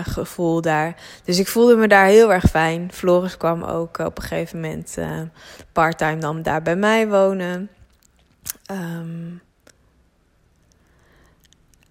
gevoel 0.03 0.61
daar. 0.61 0.95
Dus 1.23 1.39
ik 1.39 1.47
voelde 1.47 1.75
me 1.75 1.87
daar 1.87 2.05
heel 2.05 2.33
erg 2.33 2.43
fijn. 2.49 2.89
Floris 2.93 3.37
kwam 3.37 3.63
ook 3.63 3.97
op 3.97 4.17
een 4.17 4.23
gegeven 4.23 4.59
moment 4.61 4.97
parttime 5.71 6.17
dan 6.17 6.41
daar 6.41 6.61
bij 6.61 6.75
mij 6.75 7.07
wonen. 7.07 7.69
Um, 8.71 9.41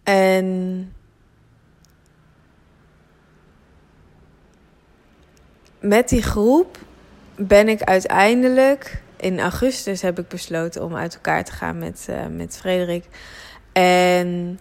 en 0.02 0.92
met 5.80 6.08
die 6.08 6.22
groep 6.22 6.78
ben 7.36 7.68
ik 7.68 7.82
uiteindelijk 7.82 9.02
in 9.16 9.40
augustus 9.40 10.02
heb 10.02 10.18
ik 10.18 10.28
besloten 10.28 10.84
om 10.84 10.96
uit 10.96 11.14
elkaar 11.14 11.44
te 11.44 11.52
gaan 11.52 11.78
met, 11.78 12.06
uh, 12.10 12.26
met 12.26 12.56
Frederik. 12.56 13.04
En 13.72 14.60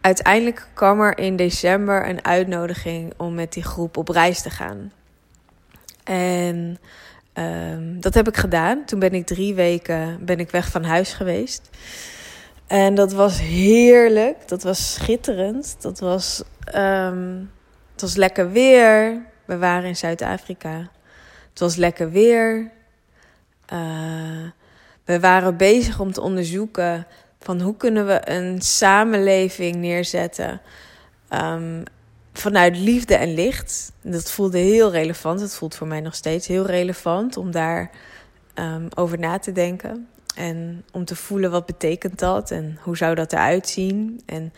uiteindelijk 0.00 0.68
kwam 0.72 1.00
er 1.00 1.18
in 1.18 1.36
december 1.36 2.08
een 2.08 2.24
uitnodiging 2.24 3.12
om 3.16 3.34
met 3.34 3.52
die 3.52 3.64
groep 3.64 3.96
op 3.96 4.08
reis 4.08 4.42
te 4.42 4.50
gaan. 4.50 4.92
En 6.04 6.78
um, 7.34 8.00
dat 8.00 8.14
heb 8.14 8.28
ik 8.28 8.36
gedaan. 8.36 8.84
Toen 8.84 8.98
ben 8.98 9.14
ik 9.14 9.26
drie 9.26 9.54
weken 9.54 10.24
ben 10.24 10.38
ik 10.38 10.50
weg 10.50 10.68
van 10.68 10.84
huis 10.84 11.12
geweest. 11.12 11.70
En 12.66 12.94
dat 12.94 13.12
was 13.12 13.40
heerlijk. 13.40 14.48
Dat 14.48 14.62
was 14.62 14.94
schitterend. 14.94 15.76
Dat 15.80 16.00
was, 16.00 16.42
um, 16.74 17.50
het 17.92 18.00
was 18.00 18.16
lekker 18.16 18.50
weer. 18.50 19.22
We 19.44 19.58
waren 19.58 19.88
in 19.88 19.96
Zuid-Afrika. 19.96 20.90
Het 21.50 21.60
was 21.60 21.76
lekker 21.76 22.10
weer. 22.10 22.70
Uh, 23.72 24.50
we 25.04 25.20
waren 25.20 25.56
bezig 25.56 26.00
om 26.00 26.12
te 26.12 26.20
onderzoeken 26.20 27.06
van 27.40 27.60
hoe 27.60 27.76
kunnen 27.76 28.06
we 28.06 28.20
een 28.30 28.60
samenleving 28.60 29.76
neerzetten 29.76 30.60
um, 31.30 31.82
vanuit 32.32 32.76
liefde 32.76 33.14
en 33.14 33.34
licht. 33.34 33.92
Dat 34.02 34.30
voelde 34.30 34.58
heel 34.58 34.90
relevant. 34.90 35.40
Het 35.40 35.54
voelt 35.54 35.74
voor 35.74 35.86
mij 35.86 36.00
nog 36.00 36.14
steeds 36.14 36.46
heel 36.46 36.66
relevant 36.66 37.36
om 37.36 37.50
daar 37.50 37.90
um, 38.54 38.88
over 38.94 39.18
na 39.18 39.38
te 39.38 39.52
denken. 39.52 40.08
En 40.34 40.84
om 40.92 41.04
te 41.04 41.16
voelen 41.16 41.50
wat 41.50 41.66
betekent 41.66 42.18
dat 42.18 42.50
en 42.50 42.78
hoe 42.82 42.96
zou 42.96 43.14
dat 43.14 43.32
eruit 43.32 43.68
zien. 43.68 44.22
En 44.26 44.52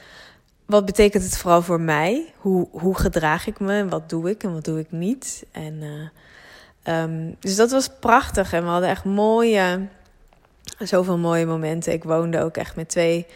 wat 0.67 0.85
betekent 0.85 1.23
het 1.23 1.39
vooral 1.39 1.63
voor 1.63 1.81
mij? 1.81 2.33
Hoe, 2.37 2.69
hoe 2.71 2.99
gedraag 2.99 3.47
ik 3.47 3.61
me 3.61 3.73
en 3.73 3.89
wat 3.89 4.09
doe 4.09 4.31
ik 4.31 4.43
en 4.43 4.53
wat 4.53 4.65
doe 4.65 4.79
ik 4.79 4.91
niet? 4.91 5.45
En, 5.53 5.75
uh, 6.85 7.03
um, 7.03 7.37
dus 7.41 7.57
dat 7.57 7.71
was 7.71 7.91
prachtig 8.01 8.53
en 8.53 8.63
we 8.63 8.69
hadden 8.69 8.89
echt 8.89 9.05
mooie, 9.05 9.87
zoveel 10.79 11.19
mooie 11.19 11.47
momenten. 11.47 11.93
Ik 11.93 12.05
woonde 12.05 12.43
ook 12.43 12.57
echt 12.57 12.77
met 12.77 12.89
twee, 12.89 13.27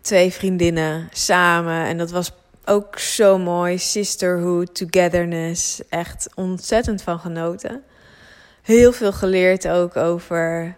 twee 0.00 0.32
vriendinnen 0.32 1.08
samen 1.12 1.84
en 1.84 1.98
dat 1.98 2.10
was 2.10 2.32
ook 2.64 2.98
zo 2.98 3.38
mooi. 3.38 3.78
Sisterhood, 3.78 4.74
togetherness, 4.74 5.80
echt 5.88 6.28
ontzettend 6.34 7.02
van 7.02 7.18
genoten. 7.18 7.82
Heel 8.62 8.92
veel 8.92 9.12
geleerd 9.12 9.68
ook 9.68 9.96
over 9.96 10.74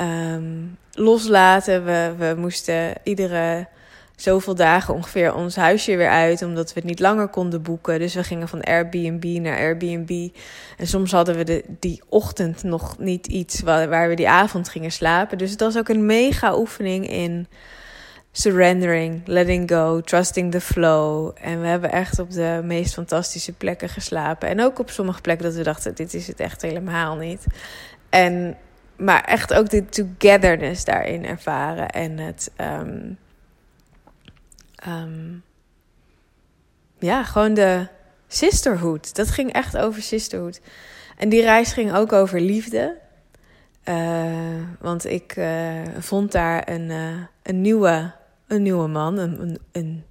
um, 0.00 0.78
loslaten. 0.92 1.84
We, 1.84 2.14
we 2.18 2.34
moesten 2.36 2.94
iedere 3.02 3.66
zoveel 4.16 4.54
dagen 4.54 4.94
ongeveer 4.94 5.34
ons 5.34 5.56
huisje 5.56 5.96
weer 5.96 6.10
uit, 6.10 6.42
omdat 6.42 6.72
we 6.72 6.80
het 6.80 6.88
niet 6.88 7.00
langer 7.00 7.28
konden 7.28 7.62
boeken. 7.62 7.98
Dus 7.98 8.14
we 8.14 8.24
gingen 8.24 8.48
van 8.48 8.62
Airbnb 8.62 9.24
naar 9.24 9.58
Airbnb. 9.58 10.28
En 10.76 10.86
soms 10.86 11.12
hadden 11.12 11.36
we 11.36 11.44
de, 11.44 11.64
die 11.80 12.02
ochtend 12.08 12.62
nog 12.62 12.98
niet 12.98 13.26
iets 13.26 13.60
waar, 13.60 13.88
waar 13.88 14.08
we 14.08 14.14
die 14.14 14.28
avond 14.28 14.68
gingen 14.68 14.92
slapen. 14.92 15.38
Dus 15.38 15.50
het 15.50 15.60
was 15.60 15.78
ook 15.78 15.88
een 15.88 16.06
mega 16.06 16.58
oefening 16.58 17.08
in 17.08 17.46
surrendering, 18.38 19.22
letting 19.26 19.70
go, 19.70 20.00
trusting 20.00 20.52
the 20.52 20.60
flow. 20.60 21.36
En 21.40 21.60
we 21.60 21.66
hebben 21.66 21.92
echt 21.92 22.18
op 22.18 22.30
de 22.30 22.60
meest 22.64 22.94
fantastische 22.94 23.52
plekken 23.52 23.88
geslapen. 23.88 24.48
En 24.48 24.62
ook 24.62 24.78
op 24.78 24.90
sommige 24.90 25.20
plekken 25.20 25.46
dat 25.46 25.54
we 25.54 25.62
dachten, 25.62 25.94
dit 25.94 26.14
is 26.14 26.26
het 26.26 26.40
echt 26.40 26.62
helemaal 26.62 27.16
niet. 27.16 27.44
En, 28.08 28.56
maar 28.96 29.24
echt 29.24 29.54
ook 29.54 29.70
de 29.70 29.84
togetherness 29.84 30.84
daarin 30.84 31.26
ervaren. 31.26 31.90
En 31.90 32.18
het... 32.18 32.50
Um, 32.60 33.18
um, 34.88 35.42
ja, 36.98 37.24
gewoon 37.24 37.54
de 37.54 37.86
sisterhood. 38.28 39.14
Dat 39.14 39.30
ging 39.30 39.52
echt 39.52 39.76
over 39.76 40.02
sisterhood. 40.02 40.60
En 41.16 41.28
die 41.28 41.42
reis 41.42 41.72
ging 41.72 41.94
ook 41.94 42.12
over 42.12 42.40
liefde. 42.40 42.96
Uh, 43.88 44.62
want 44.80 45.04
ik 45.04 45.36
uh, 45.36 45.80
vond 45.98 46.32
daar 46.32 46.68
een, 46.68 46.90
uh, 46.90 47.24
een, 47.42 47.60
nieuwe, 47.60 48.12
een 48.46 48.62
nieuwe 48.62 48.88
man, 48.88 49.18
een, 49.18 49.58
een, 49.72 50.04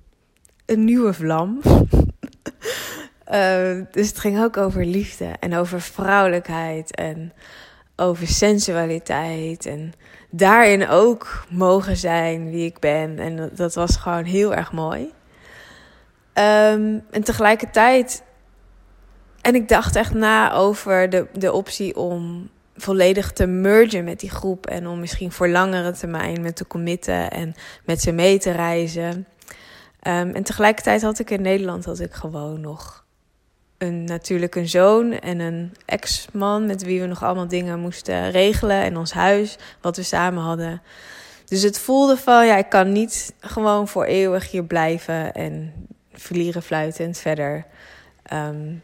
een 0.66 0.84
nieuwe 0.84 1.14
vlam. 1.14 1.62
dus 3.92 4.08
het 4.08 4.20
ging 4.20 4.40
ook 4.40 4.58
over 4.58 4.86
liefde 4.86 5.26
en 5.40 5.56
over 5.56 5.82
vrouwelijkheid 5.82 6.96
en 6.96 7.34
over 7.96 8.28
sensualiteit. 8.28 9.66
En 9.66 9.94
daarin 10.30 10.88
ook 10.88 11.46
mogen 11.50 11.98
zijn 11.98 12.50
wie 12.50 12.66
ik 12.66 12.80
ben. 12.80 13.20
En 13.20 13.50
dat, 13.54 13.76
was 13.76 13.96
gewoon 13.96 14.24
heel 14.24 14.54
erg 14.54 14.72
mooi. 14.72 15.02
Um, 15.04 17.04
en 17.12 17.24
tegelijkertijd. 17.24 18.24
En 19.42 19.56
ik 19.56 19.68
dacht 19.68 19.96
echt 19.96 20.14
na 20.14 20.54
over 20.54 21.10
de, 21.10 21.28
de 21.34 21.52
optie 21.52 21.96
om 21.96 22.50
volledig 22.76 23.32
te 23.32 23.46
mergen 23.46 24.04
met 24.04 24.20
die 24.20 24.30
groep. 24.30 24.68
En 24.68 24.88
om 24.88 25.00
misschien 25.00 25.32
voor 25.32 25.50
langere 25.50 25.92
termijn 25.92 26.42
met 26.42 26.56
te 26.56 26.68
committen 26.68 27.32
en 27.32 27.56
met 27.86 28.02
ze 28.02 28.12
mee 28.12 28.40
te 28.40 28.52
reizen. 28.52 29.28
Um, 30.08 30.32
en 30.34 30.44
tegelijkertijd 30.44 31.02
had 31.02 31.20
ik 31.20 31.30
in 31.30 31.42
Nederland 31.42 31.86
had 31.86 32.00
ik 32.00 32.14
gewoon 32.14 32.62
nog 32.62 33.06
een, 33.78 34.04
natuurlijk 34.04 34.56
een 34.56 34.68
zoon 34.68 35.12
en 35.12 35.40
een 35.40 35.74
ex-man 35.86 36.66
met 36.66 36.84
wie 36.84 37.02
we 37.02 37.08
nog 37.08 37.24
allemaal 37.24 37.48
dingen 37.48 37.80
moesten 37.80 38.32
regelen. 38.32 38.82
En 38.82 38.98
ons 38.98 39.12
huis, 39.12 39.58
wat 39.82 39.98
we 39.98 40.04
samen 40.04 40.44
hadden. 40.44 40.82
Dus 41.46 41.62
het 41.62 41.80
voelde 41.80 42.18
van, 42.18 42.46
ja, 42.46 42.58
ik 42.58 42.70
kan 42.70 42.92
niet 42.92 43.34
gewoon 43.40 43.88
voor 43.88 44.06
eeuwig 44.06 44.52
hier 44.52 44.64
blijven 44.64 45.34
en 45.34 45.74
vlieren 46.14 46.64
fluitend 46.64 47.18
verder. 47.18 47.66
Um, 48.34 48.82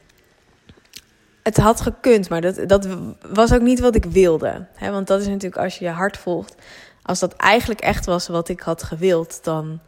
het 1.43 1.57
had 1.57 1.81
gekund, 1.81 2.29
maar 2.29 2.41
dat, 2.41 2.59
dat 2.67 2.87
was 3.21 3.53
ook 3.53 3.61
niet 3.61 3.79
wat 3.79 3.95
ik 3.95 4.05
wilde. 4.05 4.65
Want 4.79 5.07
dat 5.07 5.21
is 5.21 5.27
natuurlijk 5.27 5.61
als 5.61 5.77
je 5.77 5.85
je 5.85 5.91
hart 5.91 6.17
volgt. 6.17 6.55
als 7.01 7.19
dat 7.19 7.33
eigenlijk 7.33 7.81
echt 7.81 8.05
was 8.05 8.27
wat 8.27 8.49
ik 8.49 8.59
had 8.59 8.83
gewild, 8.83 9.43
dan 9.43 9.79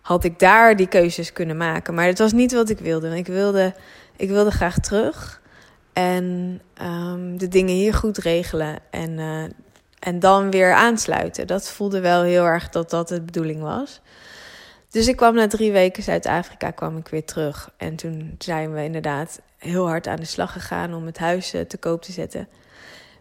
had 0.00 0.24
ik 0.24 0.38
daar 0.38 0.76
die 0.76 0.88
keuzes 0.88 1.32
kunnen 1.32 1.56
maken. 1.56 1.94
Maar 1.94 2.06
het 2.06 2.18
was 2.18 2.32
niet 2.32 2.52
wat 2.52 2.68
ik 2.68 2.78
wilde. 2.78 3.16
Ik 3.16 3.26
wilde, 3.26 3.74
ik 4.16 4.28
wilde 4.28 4.50
graag 4.50 4.78
terug 4.78 5.40
en 5.92 6.60
um, 6.82 7.38
de 7.38 7.48
dingen 7.48 7.74
hier 7.74 7.94
goed 7.94 8.18
regelen 8.18 8.78
en, 8.90 9.10
uh, 9.10 9.42
en 9.98 10.18
dan 10.18 10.50
weer 10.50 10.72
aansluiten. 10.72 11.46
Dat 11.46 11.70
voelde 11.70 12.00
wel 12.00 12.22
heel 12.22 12.44
erg 12.44 12.68
dat 12.68 12.90
dat 12.90 13.08
de 13.08 13.20
bedoeling 13.20 13.60
was. 13.60 14.00
Dus 14.90 15.08
ik 15.08 15.16
kwam 15.16 15.34
na 15.34 15.46
drie 15.46 15.72
weken 15.72 16.02
Zuid-Afrika 16.02 16.70
kwam 16.70 16.96
ik 16.96 17.08
weer 17.08 17.24
terug. 17.24 17.70
En 17.76 17.96
toen 17.96 18.34
zijn 18.38 18.72
we 18.72 18.84
inderdaad 18.84 19.40
heel 19.58 19.86
hard 19.86 20.06
aan 20.06 20.16
de 20.16 20.24
slag 20.24 20.52
gegaan 20.52 20.94
om 20.94 21.06
het 21.06 21.18
huis 21.18 21.52
eh, 21.52 21.60
te 21.60 21.78
koop 21.78 22.02
te 22.02 22.12
zetten. 22.12 22.48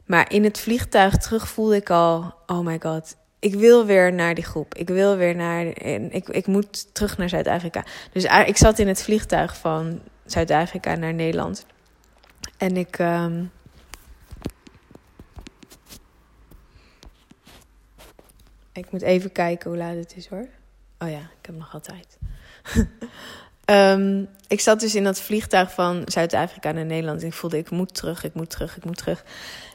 Maar 0.06 0.32
in 0.32 0.44
het 0.44 0.60
vliegtuig 0.60 1.18
terug 1.18 1.48
voelde 1.48 1.76
ik 1.76 1.90
al, 1.90 2.34
oh 2.46 2.60
my 2.60 2.80
god, 2.80 3.16
ik 3.40 3.56
wil 3.56 3.86
weer 3.86 4.14
naar 4.14 4.36
die 4.36 4.44
groep. 4.44 4.76
Ik 4.76 4.88
wil 4.88 5.16
weer 5.16 5.36
naar, 5.36 5.66
ik, 6.12 6.30
ik 6.30 6.48
moet 6.48 6.96
terug 6.96 7.18
naar 7.18 7.30
Zuid-Afrika. 7.30 7.86
Dus 8.12 8.24
ik 8.24 8.58
zat 8.58 8.80
in 8.80 8.88
het 8.88 9.04
vliegtuig 9.04 9.58
van 9.58 10.02
Zuid-Afrika 10.26 10.96
naar 10.96 11.14
Nederland. 11.14 11.66
En 12.58 12.78
ik. 12.78 13.00
Um, 13.00 13.52
ik 18.74 18.92
moet 18.92 19.02
even 19.02 19.32
kijken 19.32 19.70
hoe 19.70 19.80
laat 19.80 19.96
het 19.96 20.16
is 20.16 20.28
hoor. 20.28 20.48
Oh 21.00 21.10
ja, 21.10 21.20
ik 21.40 21.46
heb 21.46 21.56
nog 21.56 21.74
altijd. 21.74 22.18
um, 23.72 24.28
ik 24.48 24.60
zat 24.60 24.80
dus 24.80 24.96
in 24.96 25.04
dat 25.04 25.20
vliegtuig 25.20 25.72
van 25.72 26.02
Zuid-Afrika 26.06 26.72
naar 26.72 26.86
Nederland. 26.86 27.24
Ik 27.24 27.34
voelde, 27.34 27.58
ik 27.58 27.70
moet 27.70 27.94
terug, 27.94 28.24
ik 28.24 28.34
moet 28.34 28.50
terug, 28.50 28.78
ik 28.78 28.86
moet 28.86 28.98
terug. 28.98 29.24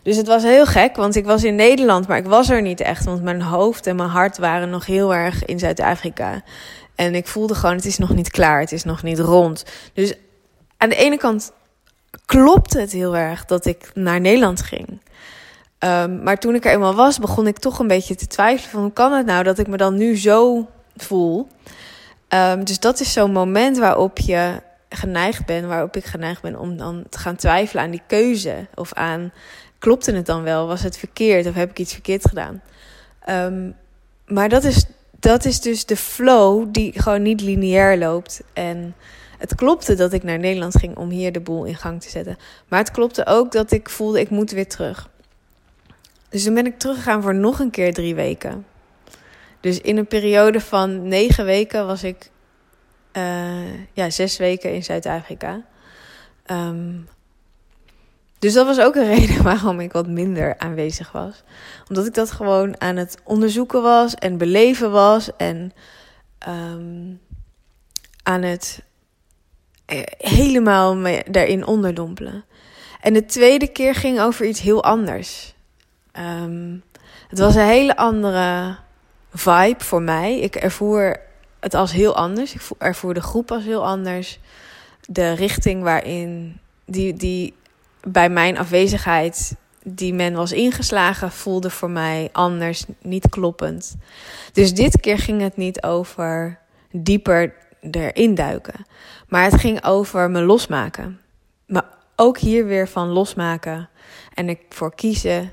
Dus 0.03 0.17
het 0.17 0.27
was 0.27 0.43
heel 0.43 0.67
gek, 0.67 0.97
want 0.97 1.17
ik 1.17 1.25
was 1.25 1.45
in 1.45 1.55
Nederland, 1.55 2.09
maar 2.09 2.19
ik 2.19 2.27
was 2.27 2.51
er 2.51 2.63
niet 2.63 2.81
echt. 2.81 3.05
Want 3.05 3.23
mijn 3.23 3.43
hoofd 3.43 3.87
en 3.87 3.97
mijn 3.97 4.09
hart 4.09 4.39
waren 4.39 4.71
nog 4.71 4.87
heel 4.87 5.15
erg 5.15 5.45
in 5.45 5.59
Zuid-Afrika. 5.59 6.43
En 6.95 7.15
ik 7.15 7.27
voelde 7.27 7.55
gewoon, 7.55 7.77
het 7.77 7.85
is 7.85 7.99
nog 7.99 8.15
niet 8.15 8.31
klaar, 8.31 8.61
het 8.61 8.73
is 8.73 8.85
nog 8.85 9.03
niet 9.03 9.19
rond. 9.19 9.65
Dus 9.93 10.15
aan 10.77 10.89
de 10.89 10.97
ene 10.97 11.17
kant 11.17 11.53
klopte 12.27 12.81
het 12.81 12.93
heel 12.93 13.17
erg 13.17 13.45
dat 13.45 13.67
ik 13.67 13.91
naar 13.95 14.21
Nederland 14.21 14.63
ging. 14.63 15.01
Um, 15.79 16.23
maar 16.23 16.39
toen 16.39 16.55
ik 16.55 16.65
er 16.65 16.73
eenmaal 16.73 16.95
was, 16.95 17.19
begon 17.19 17.47
ik 17.47 17.59
toch 17.59 17.79
een 17.79 17.87
beetje 17.87 18.15
te 18.15 18.27
twijfelen 18.27 18.71
van 18.71 18.83
hoe 18.83 18.93
kan 18.93 19.13
het 19.13 19.27
nou 19.27 19.43
dat 19.43 19.59
ik 19.59 19.67
me 19.67 19.77
dan 19.77 19.97
nu 19.97 20.19
zo 20.19 20.69
voel. 20.97 21.49
Um, 22.35 22.65
dus 22.65 22.81
dat 22.81 23.01
is 23.01 23.13
zo'n 23.13 23.33
moment 23.33 23.79
waarop 23.79 24.19
je 24.19 24.61
geneigd 24.89 25.47
bent, 25.47 25.67
waarop 25.67 25.97
ik 25.97 26.05
geneigd 26.05 26.43
ben 26.43 26.59
om 26.59 26.77
dan 26.77 27.05
te 27.09 27.19
gaan 27.19 27.37
twijfelen 27.37 27.83
aan 27.83 27.91
die 27.91 28.03
keuze. 28.07 28.67
Of 28.75 28.93
aan, 28.93 29.33
klopte 29.79 30.13
het 30.13 30.27
dan 30.27 30.43
wel? 30.43 30.67
Was 30.67 30.83
het 30.83 30.97
verkeerd? 30.97 31.47
Of 31.47 31.55
heb 31.55 31.71
ik 31.71 31.79
iets 31.79 31.93
verkeerd 31.93 32.29
gedaan? 32.29 32.63
Um, 33.29 33.75
maar 34.27 34.49
dat 34.49 34.65
is, 34.65 34.85
dat 35.21 35.45
is 35.45 35.61
dus 35.61 35.87
de 35.87 35.97
flow 35.97 36.67
die 36.71 37.01
gewoon 37.01 37.23
niet 37.23 37.41
lineair 37.41 37.99
loopt. 37.99 38.43
En 38.53 38.95
het 39.39 39.55
klopte 39.55 39.95
dat 39.95 40.13
ik 40.13 40.23
naar 40.23 40.39
Nederland 40.39 40.79
ging 40.79 40.97
om 40.97 41.11
hier 41.11 41.33
de 41.33 41.41
boel 41.41 41.65
in 41.65 41.77
gang 41.77 42.03
te 42.03 42.11
zetten. 42.11 42.39
Maar 42.69 42.79
het 42.79 42.91
klopte 42.91 43.27
ook 43.27 43.53
dat 43.53 43.71
ik 43.71 43.89
voelde, 43.89 44.21
ik 44.21 44.31
moet 44.31 44.51
weer 44.51 44.69
terug. 44.69 45.11
Dus 46.29 46.45
toen 46.45 46.55
ben 46.55 46.67
ik 46.67 46.79
teruggegaan 46.79 47.23
voor 47.23 47.35
nog 47.35 47.59
een 47.59 47.71
keer 47.71 47.95
drie 47.95 48.15
weken. 48.15 48.67
Dus 49.63 49.81
in 49.81 49.97
een 49.97 50.07
periode 50.07 50.61
van 50.61 51.09
negen 51.09 51.45
weken 51.45 51.87
was 51.87 52.05
ik 52.05 52.31
uh, 53.13 53.93
ja, 53.93 54.11
zes 54.11 54.37
weken 54.37 54.75
in 54.75 54.85
Zuid-Afrika. 54.85 55.65
Um, 56.47 57.09
dus 58.39 58.53
dat 58.53 58.67
was 58.67 58.81
ook 58.81 58.95
een 58.95 59.15
reden 59.17 59.43
waarom 59.43 59.81
ik 59.81 59.93
wat 59.93 60.07
minder 60.07 60.59
aanwezig 60.59 61.13
was. 61.13 61.43
Omdat 61.89 62.07
ik 62.07 62.15
dat 62.15 62.31
gewoon 62.31 62.81
aan 62.81 62.97
het 62.97 63.19
onderzoeken 63.25 63.83
was 63.83 64.15
en 64.15 64.39
beleven 64.39 64.91
was. 64.91 65.37
En 65.37 65.73
um, 66.49 67.21
aan 68.23 68.43
het 68.43 68.83
eh, 69.85 70.03
helemaal 70.19 70.97
daarin 71.31 71.67
onderdompelen. 71.67 72.45
En 73.01 73.13
de 73.13 73.25
tweede 73.25 73.69
keer 73.69 73.95
ging 73.95 74.21
over 74.21 74.47
iets 74.47 74.61
heel 74.61 74.85
anders. 74.85 75.55
Um, 76.19 76.83
het 77.29 77.39
was 77.39 77.55
een 77.55 77.67
hele 77.67 77.97
andere 77.97 78.77
vibe 79.33 79.85
voor 79.85 80.03
mij. 80.03 80.39
Ik 80.39 80.57
ervoer 80.57 81.21
het 81.61 81.75
als 81.75 81.93
heel 81.93 82.17
anders. 82.17 82.55
Ik 82.55 82.61
ervoer 82.79 83.15
de 83.15 83.21
groep 83.21 83.51
als 83.51 83.65
heel 83.65 83.87
anders. 83.87 84.39
De 85.09 85.33
richting 85.33 85.83
waarin 85.83 86.59
die, 86.85 87.15
die 87.15 87.55
bij 88.01 88.31
mijn 88.31 88.59
afwezigheid 88.59 89.55
die 89.85 90.15
men 90.15 90.35
was 90.35 90.53
ingeslagen 90.53 91.33
voelde 91.33 91.71
voor 91.71 91.91
mij 91.91 92.29
anders, 92.33 92.85
niet 93.03 93.29
kloppend. 93.29 93.97
Dus 94.53 94.75
dit 94.75 95.01
keer 95.01 95.19
ging 95.19 95.41
het 95.41 95.57
niet 95.57 95.83
over 95.83 96.59
dieper 96.91 97.55
erin 97.91 98.35
duiken, 98.35 98.87
maar 99.29 99.45
het 99.45 99.61
ging 99.61 99.85
over 99.85 100.31
me 100.31 100.41
losmaken. 100.41 101.21
Maar 101.67 101.85
ook 102.17 102.39
hier 102.39 102.67
weer 102.67 102.89
van 102.89 103.09
losmaken 103.09 103.89
en 104.35 104.49
ik 104.49 104.61
voor 104.69 104.95
kiezen 104.95 105.53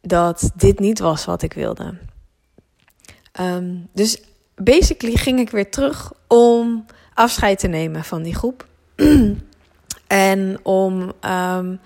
dat 0.00 0.50
dit 0.54 0.78
niet 0.78 0.98
was 0.98 1.24
wat 1.24 1.42
ik 1.42 1.52
wilde. 1.52 1.98
Um, 3.40 3.88
dus 3.92 4.22
basically 4.54 5.16
ging 5.16 5.38
ik 5.38 5.50
weer 5.50 5.70
terug 5.70 6.12
om 6.26 6.86
afscheid 7.14 7.58
te 7.58 7.68
nemen 7.68 8.04
van 8.04 8.22
die 8.22 8.34
groep. 8.34 8.66
en 10.06 10.58
om 10.62 11.12
um, 11.20 11.80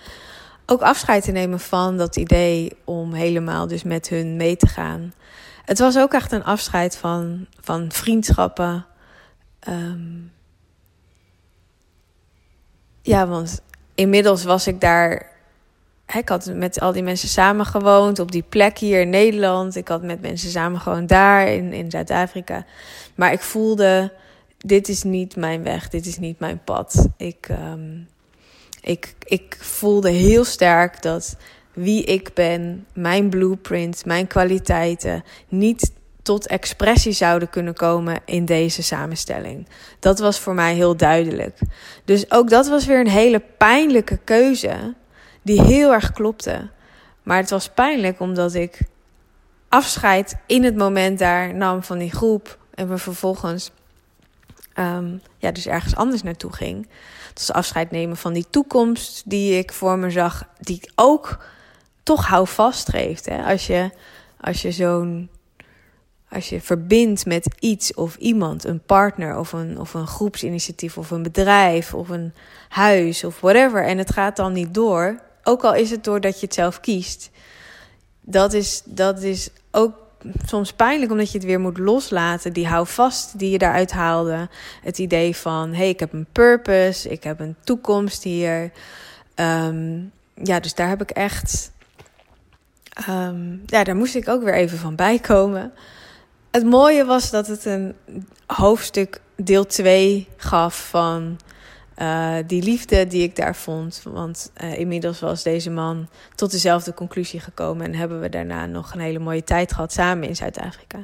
ook 0.67 0.81
afscheid 0.81 1.25
te 1.25 1.31
nemen 1.31 1.61
van 1.61 1.97
dat 1.97 2.17
idee 2.17 2.73
om 2.85 3.13
helemaal 3.13 3.67
dus 3.67 3.83
met 3.83 4.09
hun 4.09 4.37
mee 4.37 4.57
te 4.57 4.67
gaan. 4.67 5.13
Het 5.65 5.79
was 5.79 5.99
ook 5.99 6.13
echt 6.13 6.33
een 6.33 6.45
afscheid 6.45 6.97
van, 6.97 7.47
van 7.61 7.93
vriendschappen. 7.93 8.87
Um, 9.69 10.33
ja, 13.03 13.27
want 13.27 13.61
inmiddels 13.95 14.45
was 14.45 14.67
ik 14.67 14.81
daar 14.81 15.34
ik 16.13 16.29
had 16.29 16.51
met 16.55 16.81
al 16.81 16.93
die 16.93 17.03
mensen 17.03 17.29
samen 17.29 17.67
gewoond 17.67 18.19
op 18.19 18.33
die 18.33 18.45
plek 18.49 18.79
hier 18.79 19.01
in 19.01 19.11
Nederland. 19.11 19.77
Ik 19.77 19.89
had 19.89 20.03
met 20.03 20.21
mensen 20.21 20.51
samen 20.51 20.81
gewoond 20.81 21.09
daar 21.09 21.49
in, 21.49 21.73
in 21.73 21.91
Zuid-Afrika. 21.91 22.67
Maar 23.15 23.33
ik 23.33 23.41
voelde, 23.41 24.13
dit 24.59 24.89
is 24.89 25.03
niet 25.03 25.37
mijn 25.37 25.63
weg, 25.63 25.89
dit 25.89 26.07
is 26.07 26.19
niet 26.19 26.39
mijn 26.39 26.61
pad. 26.65 27.09
Ik, 27.17 27.49
um, 27.73 28.09
ik, 28.81 29.15
ik 29.25 29.57
voelde 29.61 30.11
heel 30.11 30.45
sterk 30.45 31.03
dat 31.03 31.37
wie 31.73 32.05
ik 32.05 32.31
ben, 32.35 32.87
mijn 32.93 33.29
blueprint, 33.29 34.05
mijn 34.05 34.27
kwaliteiten 34.27 35.25
niet 35.49 35.93
tot 36.23 36.47
expressie 36.47 37.13
zouden 37.13 37.51
kunnen 37.51 37.75
komen 37.75 38.21
in 38.25 38.45
deze 38.45 38.83
samenstelling. 38.83 39.69
Dat 39.99 40.19
was 40.19 40.39
voor 40.39 40.55
mij 40.55 40.75
heel 40.75 40.97
duidelijk. 40.97 41.59
Dus 42.05 42.31
ook 42.31 42.51
dat 42.51 42.69
was 42.69 42.87
weer 42.87 43.01
een 43.01 43.09
hele 43.09 43.43
pijnlijke 43.59 44.19
keuze 44.25 44.95
die 45.45 45.63
heel 45.63 45.93
erg 45.93 46.13
klopte. 46.13 46.69
Maar 47.23 47.37
het 47.37 47.51
was 47.51 47.69
pijnlijk 47.69 48.21
omdat 48.21 48.55
ik 48.55 48.81
afscheid 49.69 50.37
in 50.47 50.65
het 50.65 50.77
moment 50.77 51.19
daar 51.19 51.55
nam 51.55 51.83
van 51.83 51.99
die 51.99 52.13
groep. 52.13 52.59
En 52.75 52.89
we 52.89 52.99
vervolgens 52.99 53.71
um, 54.79 55.21
ja, 55.39 55.53
dus 55.53 55.67
ergens 55.67 55.97
anders 55.97 56.23
naartoe 56.23 56.53
ging. 56.53 56.89
Was 57.35 57.53
afscheid 57.53 57.91
nemen 57.91 58.17
van 58.17 58.33
die 58.33 58.47
toekomst 58.51 59.23
die 59.25 59.59
ik 59.59 59.73
voor 59.73 59.99
me 59.99 60.11
zag. 60.11 60.49
Die 60.61 60.91
ook 60.95 61.45
toch 62.03 62.27
houvast 62.27 62.89
geeft. 62.89 63.27
Hè? 63.27 63.43
Als 63.45 63.67
je, 63.67 63.91
als 64.41 64.63
je 64.63 64.73
zo'n 64.73 65.29
als 66.35 66.49
je 66.49 66.61
verbindt 66.61 67.27
met 67.27 67.55
iets 67.59 67.95
of 67.95 68.17
iemand, 68.17 68.65
een 68.65 68.81
partner 68.81 69.39
of 69.39 69.53
een, 69.53 69.81
of 69.81 69.95
een 69.95 70.07
groepsinitiatief 70.07 70.99
of 70.99 71.11
een 71.11 71.23
bedrijf 71.23 71.95
of 71.95 72.09
een 72.09 72.35
huis 72.69 73.25
of 73.25 73.41
whatever, 73.41 73.85
en 73.85 73.99
het 73.99 74.13
gaat 74.13 74.37
dan 74.37 74.53
niet 74.53 74.75
door, 74.75 75.21
ook 75.45 75.65
al 75.65 75.75
is 75.75 75.91
het 75.91 76.05
doordat 76.05 76.41
je 76.41 76.47
het 76.47 76.55
zelf 76.55 76.81
kiest. 76.81 77.31
Dat 78.21 78.53
is, 78.53 78.83
dat 78.85 79.23
is 79.23 79.51
ook 79.71 79.93
soms 80.47 80.73
pijnlijk 80.73 81.11
omdat 81.11 81.31
je 81.31 81.39
het 81.39 81.47
weer 81.47 81.61
moet 81.61 81.79
loslaten. 81.79 82.53
Die 82.53 82.67
houvast 82.67 83.39
die 83.39 83.51
je 83.51 83.59
daaruit 83.59 83.93
haalde. 83.93 84.49
Het 84.83 84.99
idee 84.99 85.37
van: 85.37 85.71
hé, 85.71 85.77
hey, 85.77 85.89
ik 85.89 86.01
heb 86.01 86.13
een 86.13 86.27
purpose, 86.33 87.09
ik 87.09 87.25
heb 87.25 87.41
een 87.41 87.57
toekomst 87.65 88.23
hier. 88.23 88.73
Um, 89.35 90.13
ja, 90.43 90.61
dus 90.61 90.75
daar 90.75 90.89
heb 90.89 91.03
ik 91.03 91.11
echt. 91.11 91.73
Um, 93.09 93.63
ja, 93.67 93.85
daar 93.85 93.97
moest 93.97 94.15
ik 94.15 94.29
ook 94.29 94.43
weer 94.43 94.55
even 94.55 94.79
van 94.79 94.97
bijkomen. 94.97 95.73
Het 96.51 96.65
mooie 96.65 97.05
was 97.05 97.31
dat 97.31 97.47
het 97.47 97.65
een 97.65 97.95
hoofdstuk 98.47 99.21
deel 99.37 99.67
2 99.67 100.29
gaf 100.37 100.89
van 100.89 101.39
uh, 101.99 102.37
die 102.47 102.63
liefde 102.63 103.07
die 103.07 103.23
ik 103.23 103.37
daar 103.37 103.57
vond. 103.57 104.01
Want 104.05 104.53
uh, 104.63 104.79
inmiddels 104.79 105.21
was 105.21 105.43
deze 105.43 105.71
man 105.71 106.09
tot 106.35 106.51
dezelfde 106.51 106.95
conclusie 106.95 107.41
gekomen. 107.41 107.87
En 107.87 107.95
hebben 107.95 108.21
we 108.21 108.29
daarna 108.29 108.67
nog 108.67 108.95
een 108.95 109.01
hele 109.01 109.19
mooie 109.19 109.45
tijd 109.45 109.73
gehad 109.73 109.93
samen 109.93 110.29
in 110.29 110.37
Zuid-Afrika. 110.37 110.99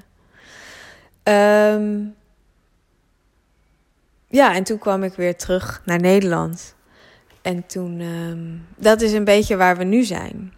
Um, 1.74 2.14
ja, 4.26 4.54
en 4.54 4.64
toen 4.64 4.78
kwam 4.78 5.02
ik 5.02 5.14
weer 5.14 5.36
terug 5.36 5.82
naar 5.84 6.00
Nederland. 6.00 6.74
En 7.42 7.66
toen, 7.66 8.00
um, 8.00 8.66
dat 8.76 9.00
is 9.00 9.12
een 9.12 9.24
beetje 9.24 9.56
waar 9.56 9.76
we 9.76 9.84
nu 9.84 10.04
zijn. 10.04 10.52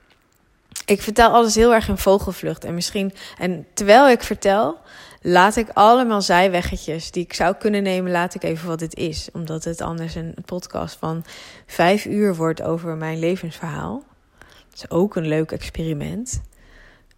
ik 0.85 1.03
vertel 1.03 1.31
alles 1.31 1.55
heel 1.55 1.75
erg 1.75 1.89
in 1.89 1.99
vogelvlucht. 1.99 2.65
En 2.65 2.75
misschien, 2.75 3.13
en 3.39 3.67
terwijl 3.75 4.09
ik 4.09 4.23
vertel, 4.23 4.79
laat 5.23 5.57
ik 5.57 5.69
allemaal 5.73 6.23
zijweggetjes 6.23 7.11
die 7.11 7.25
ik 7.25 7.33
zou 7.33 7.55
kunnen 7.55 7.83
nemen, 7.83 8.11
laat 8.11 8.35
ik 8.35 8.43
even 8.43 8.69
wat 8.69 8.81
het 8.81 8.97
is. 8.97 9.29
Omdat 9.33 9.65
het 9.65 9.81
anders 9.81 10.15
een 10.15 10.35
podcast 10.45 10.97
van 10.97 11.25
vijf 11.67 12.05
uur 12.05 12.35
wordt 12.35 12.63
over 12.63 12.97
mijn 12.97 13.19
levensverhaal. 13.19 14.03
Dat 14.39 14.75
is 14.75 14.91
ook 14.91 15.17
een 15.17 15.27
leuk 15.27 15.53
experiment. 15.53 16.43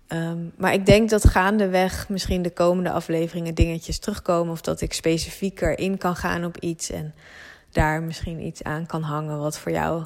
Ehm, 0.07 0.39
maar 0.57 0.73
ik 0.73 0.87
denk 0.87 1.11
dat 1.11 1.29
gaandeweg 1.29 2.09
misschien 2.09 2.43
de 2.43 2.53
komende 2.53 2.91
afleveringen 2.91 3.55
dingetjes 3.55 3.99
terugkomen. 3.99 4.53
Of 4.53 4.61
dat 4.61 4.81
ik 4.81 4.93
specifieker 4.93 5.79
in 5.79 5.99
kan 5.99 6.17
gaan 6.17 6.45
op 6.45 6.59
iets. 6.59 6.91
En 6.91 7.15
daar 7.71 8.03
misschien 8.03 8.41
iets 8.41 8.63
aan 8.63 8.87
kan 8.87 9.03
hangen 9.03 9.39
wat 9.39 9.59
voor 9.59 9.73
jou 9.73 10.05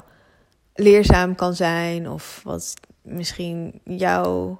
leerzaam 0.73 1.35
kan 1.35 1.53
zijn. 1.53 2.09
Of 2.09 2.41
wat 2.43 2.73
misschien 3.01 3.81
jou 3.83 4.57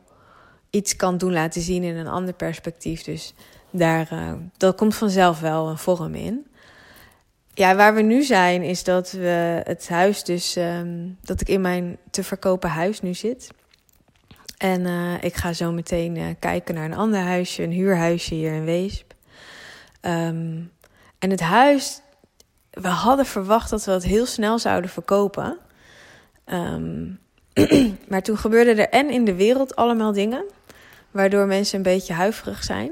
iets 0.70 0.96
kan 0.96 1.18
doen 1.18 1.34
laten 1.34 1.62
zien 1.62 1.84
in 1.84 1.96
een 1.96 2.08
ander 2.08 2.34
perspectief. 2.34 3.04
Dus 3.04 3.34
daar, 3.70 4.10
uh, 4.14 4.34
dat 4.58 4.76
komt 4.76 4.96
vanzelf 4.96 5.40
wel 5.40 5.68
een 5.68 5.78
vorm 5.78 6.16
in. 6.16 6.48
Ja, 7.54 7.76
waar 7.76 7.96
we 7.96 8.02
nu 8.02 8.24
zijn 8.24 8.64
is 8.64 8.84
dat 8.84 9.12
we 9.12 9.62
het 9.64 9.90
huis 9.90 10.24
dus, 10.24 10.56
ehm, 10.56 11.10
dat 11.22 11.42
ik 11.42 11.50
in 11.50 11.62
mijn 11.62 11.98
te 12.12 12.24
verkopen 12.24 12.70
huis 12.70 13.02
nu 13.02 13.14
zit. 13.14 13.50
En 14.58 14.82
uh, 14.82 15.24
ik 15.24 15.36
ga 15.36 15.54
zo 15.54 15.72
meteen 15.72 16.16
uh, 16.16 16.26
kijken 16.40 16.76
naar 16.76 16.86
een 16.86 16.94
ander 16.94 17.20
huisje, 17.20 17.64
een 17.64 17.72
huurhuisje 17.72 18.34
hier 18.34 18.54
in 18.54 18.66
Weesp. 18.66 19.14
Um, 20.02 20.72
en 21.20 21.30
het 21.30 21.40
huis, 21.40 22.02
we 22.72 22.88
hadden 22.88 23.26
verwacht 23.26 23.70
dat 23.70 23.86
we 23.86 23.92
het 23.92 24.04
heel 24.04 24.26
snel 24.26 24.60
zouden 24.60 24.90
verkopen. 24.90 25.58
Um, 26.46 27.20
maar 28.10 28.22
toen 28.22 28.38
gebeurde 28.38 28.82
er 28.82 28.90
en 28.90 29.10
in 29.10 29.26
de 29.26 29.36
wereld 29.36 29.76
allemaal 29.76 30.14
dingen, 30.14 30.46
waardoor 31.12 31.46
mensen 31.46 31.78
een 31.78 31.84
beetje 31.84 32.14
huiverig 32.14 32.64
zijn. 32.64 32.92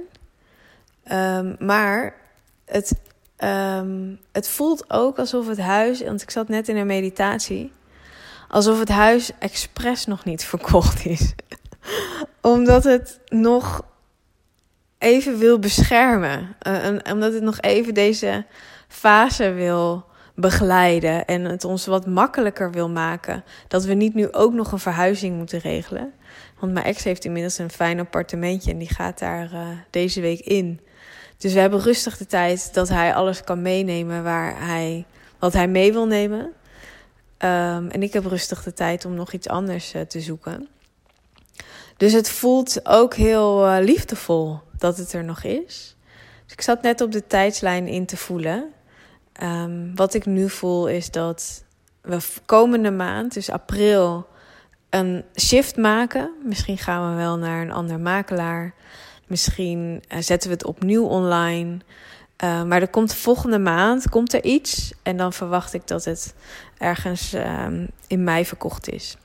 Um, 1.11 1.55
maar 1.59 2.15
het, 2.65 2.93
um, 3.37 4.19
het 4.31 4.47
voelt 4.47 4.85
ook 4.87 5.19
alsof 5.19 5.47
het 5.47 5.59
huis, 5.59 6.03
want 6.03 6.21
ik 6.21 6.31
zat 6.31 6.47
net 6.47 6.67
in 6.67 6.75
een 6.75 6.87
meditatie, 6.87 7.71
alsof 8.47 8.79
het 8.79 8.89
huis 8.89 9.31
expres 9.39 10.05
nog 10.05 10.25
niet 10.25 10.43
verkocht 10.53 11.05
is. 11.05 11.33
omdat 12.41 12.83
het 12.83 13.19
nog 13.25 13.81
even 14.97 15.37
wil 15.37 15.59
beschermen. 15.59 16.55
Uh, 16.67 16.99
omdat 17.11 17.33
het 17.33 17.43
nog 17.43 17.59
even 17.59 17.93
deze 17.93 18.45
fase 18.87 19.51
wil 19.51 20.05
begeleiden 20.35 21.25
en 21.25 21.45
het 21.45 21.63
ons 21.63 21.85
wat 21.85 22.07
makkelijker 22.07 22.71
wil 22.71 22.89
maken. 22.89 23.43
Dat 23.67 23.83
we 23.83 23.93
niet 23.93 24.13
nu 24.13 24.31
ook 24.31 24.53
nog 24.53 24.71
een 24.71 24.79
verhuizing 24.79 25.37
moeten 25.37 25.59
regelen. 25.59 26.13
Want 26.59 26.73
mijn 26.73 26.85
ex 26.85 27.03
heeft 27.03 27.25
inmiddels 27.25 27.57
een 27.57 27.69
fijn 27.69 27.99
appartementje 27.99 28.71
en 28.71 28.77
die 28.77 28.93
gaat 28.93 29.19
daar 29.19 29.53
uh, 29.53 29.67
deze 29.89 30.21
week 30.21 30.39
in. 30.39 30.79
Dus 31.37 31.53
we 31.53 31.59
hebben 31.59 31.79
rustig 31.79 32.17
de 32.17 32.25
tijd 32.25 32.73
dat 32.73 32.89
hij 32.89 33.13
alles 33.13 33.43
kan 33.43 33.61
meenemen 33.61 34.23
waar 34.23 34.67
hij, 34.67 35.05
wat 35.39 35.53
hij 35.53 35.67
mee 35.67 35.93
wil 35.93 36.05
nemen. 36.05 36.39
Um, 36.39 37.89
en 37.89 38.03
ik 38.03 38.13
heb 38.13 38.25
rustig 38.25 38.63
de 38.63 38.73
tijd 38.73 39.05
om 39.05 39.13
nog 39.13 39.31
iets 39.31 39.47
anders 39.47 39.93
uh, 39.93 40.01
te 40.01 40.21
zoeken. 40.21 40.67
Dus 41.97 42.13
het 42.13 42.29
voelt 42.29 42.87
ook 42.87 43.13
heel 43.13 43.67
uh, 43.67 43.77
liefdevol 43.79 44.59
dat 44.77 44.97
het 44.97 45.13
er 45.13 45.23
nog 45.23 45.43
is. 45.43 45.95
Dus 46.43 46.53
ik 46.53 46.61
zat 46.61 46.81
net 46.81 47.01
op 47.01 47.11
de 47.11 47.27
tijdslijn 47.27 47.87
in 47.87 48.05
te 48.05 48.17
voelen. 48.17 48.71
Um, 49.43 49.95
wat 49.95 50.13
ik 50.13 50.25
nu 50.25 50.49
voel 50.49 50.87
is 50.87 51.11
dat 51.11 51.63
we 52.01 52.17
komende 52.45 52.91
maand, 52.91 53.33
dus 53.33 53.49
april, 53.49 54.27
een 54.89 55.23
shift 55.39 55.77
maken. 55.77 56.31
Misschien 56.43 56.77
gaan 56.77 57.09
we 57.09 57.15
wel 57.15 57.37
naar 57.37 57.61
een 57.61 57.71
ander 57.71 57.99
makelaar. 57.99 58.73
Misschien 59.27 60.03
uh, 60.13 60.17
zetten 60.21 60.49
we 60.49 60.55
het 60.55 60.65
opnieuw 60.65 61.05
online. 61.05 61.77
Uh, 62.43 62.63
maar 62.63 62.81
er 62.81 62.87
komt 62.87 63.15
volgende 63.15 63.59
maand 63.59 64.09
komt 64.09 64.33
er 64.33 64.43
iets. 64.43 64.93
En 65.03 65.17
dan 65.17 65.33
verwacht 65.33 65.73
ik 65.73 65.87
dat 65.87 66.05
het 66.05 66.33
ergens 66.77 67.33
um, 67.33 67.87
in 68.07 68.23
mei 68.23 68.45
verkocht 68.45 68.89
is. 68.89 69.17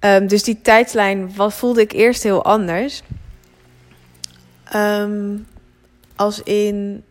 Um, 0.00 0.26
dus 0.26 0.42
die 0.42 0.60
tijdlijn 0.60 1.34
wat 1.34 1.54
voelde 1.54 1.80
ik 1.80 1.92
eerst 1.92 2.22
heel 2.22 2.44
anders. 2.44 3.02
Um, 4.74 5.46
als 6.16 6.42
in 6.42 7.04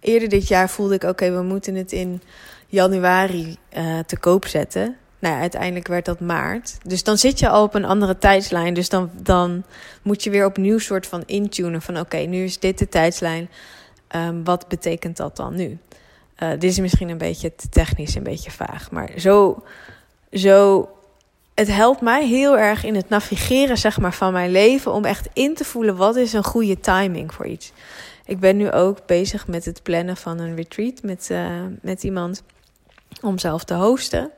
eerder 0.00 0.28
dit 0.28 0.48
jaar 0.48 0.70
voelde 0.70 0.94
ik: 0.94 1.02
oké, 1.02 1.30
we 1.30 1.42
moeten 1.42 1.74
het 1.74 1.92
in 1.92 2.22
januari 2.66 3.56
uh, 3.76 3.98
te 3.98 4.18
koop 4.18 4.46
zetten. 4.46 4.96
Nou 5.22 5.34
ja, 5.34 5.40
uiteindelijk 5.40 5.86
werd 5.86 6.04
dat 6.04 6.20
maart. 6.20 6.78
Dus 6.86 7.02
dan 7.04 7.18
zit 7.18 7.38
je 7.38 7.48
al 7.48 7.62
op 7.62 7.74
een 7.74 7.84
andere 7.84 8.18
tijdslijn. 8.18 8.74
Dus 8.74 8.88
dan, 8.88 9.10
dan 9.14 9.64
moet 10.02 10.24
je 10.24 10.30
weer 10.30 10.46
opnieuw 10.46 10.78
soort 10.78 11.06
van 11.06 11.22
intunen 11.26 11.82
van... 11.82 11.98
oké, 11.98 12.16
nu 12.16 12.44
is 12.44 12.58
dit 12.58 12.78
de 12.78 12.88
tijdslijn. 12.88 13.50
Um, 14.16 14.44
wat 14.44 14.68
betekent 14.68 15.16
dat 15.16 15.36
dan 15.36 15.54
nu? 15.54 15.78
Uh, 16.42 16.50
dit 16.50 16.62
is 16.62 16.78
misschien 16.78 17.08
een 17.08 17.18
beetje 17.18 17.54
te 17.54 17.68
technisch, 17.68 18.14
een 18.14 18.22
beetje 18.22 18.50
vaag. 18.50 18.90
Maar 18.90 19.10
zo, 19.16 19.62
zo... 20.32 20.88
Het 21.54 21.68
helpt 21.68 22.00
mij 22.00 22.26
heel 22.26 22.58
erg 22.58 22.84
in 22.84 22.94
het 22.94 23.08
navigeren 23.08 23.78
zeg 23.78 23.98
maar, 23.98 24.14
van 24.14 24.32
mijn 24.32 24.50
leven... 24.50 24.92
om 24.92 25.04
echt 25.04 25.28
in 25.32 25.54
te 25.54 25.64
voelen 25.64 25.96
wat 25.96 26.16
is 26.16 26.32
een 26.32 26.44
goede 26.44 26.80
timing 26.80 27.34
voor 27.34 27.46
iets. 27.46 27.72
Ik 28.24 28.40
ben 28.40 28.56
nu 28.56 28.70
ook 28.70 29.06
bezig 29.06 29.46
met 29.46 29.64
het 29.64 29.82
plannen 29.82 30.16
van 30.16 30.38
een 30.38 30.56
retreat 30.56 31.02
met, 31.02 31.28
uh, 31.32 31.50
met 31.82 32.02
iemand... 32.02 32.42
om 33.20 33.38
zelf 33.38 33.64
te 33.64 33.74
hosten. 33.74 34.30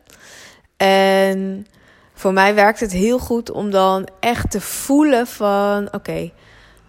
En 0.77 1.67
voor 2.15 2.33
mij 2.33 2.55
werkt 2.55 2.81
het 2.81 2.93
heel 2.93 3.19
goed 3.19 3.51
om 3.51 3.71
dan 3.71 4.09
echt 4.21 4.51
te 4.51 4.61
voelen 4.61 5.27
van... 5.27 5.93
oké, 5.93 6.33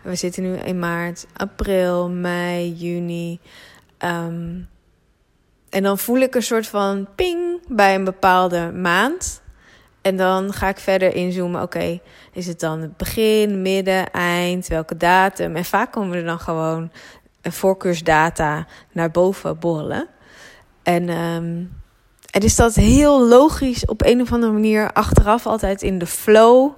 we 0.02 0.15
zitten 0.15 0.43
nu 0.43 0.56
in 0.56 0.80
maart, 0.80 1.26
april, 1.34 2.10
mei, 2.10 2.74
juni. 2.74 3.39
Um, 4.00 4.69
en 5.69 5.84
dan 5.84 5.98
voel 5.98 6.17
ik 6.17 6.36
een 6.36 6.43
soort 6.43 6.67
van 6.67 7.08
ping 7.15 7.62
bij 7.67 7.95
een 7.95 8.04
bepaalde 8.04 8.71
maand. 8.71 9.41
En 10.02 10.17
dan 10.17 10.54
ga 10.54 10.67
ik 10.67 10.78
verder 10.78 11.15
inzoomen. 11.15 11.62
Oké, 11.62 12.00
is 12.32 12.48
het 12.48 12.60
dan 12.60 12.82
het 12.82 12.98
begin, 12.98 13.62
midden, 13.62 14.12
eind, 14.12 14.67
welke 14.67 14.98
datum? 14.98 15.56
En 15.56 15.65
vaak 15.65 15.91
komen 15.91 16.17
er 16.17 16.26
dan 16.26 16.39
gewoon 16.39 16.91
voorkeursdata 17.41 18.67
naar 18.91 19.12
boven 19.12 19.60
borrelen. 19.60 20.08
En 20.84 21.10
um, 21.10 21.82
en 22.36 22.41
is 22.41 22.56
dat 22.56 22.76
heel 22.76 23.28
logisch 23.28 23.86
op 23.86 24.06
een 24.06 24.21
of 24.21 24.32
andere 24.32 24.52
manier 24.52 24.91
achteraf 24.93 25.48
altijd 25.48 25.82
in 25.82 25.98
de 26.00 26.06
flow, 26.06 26.71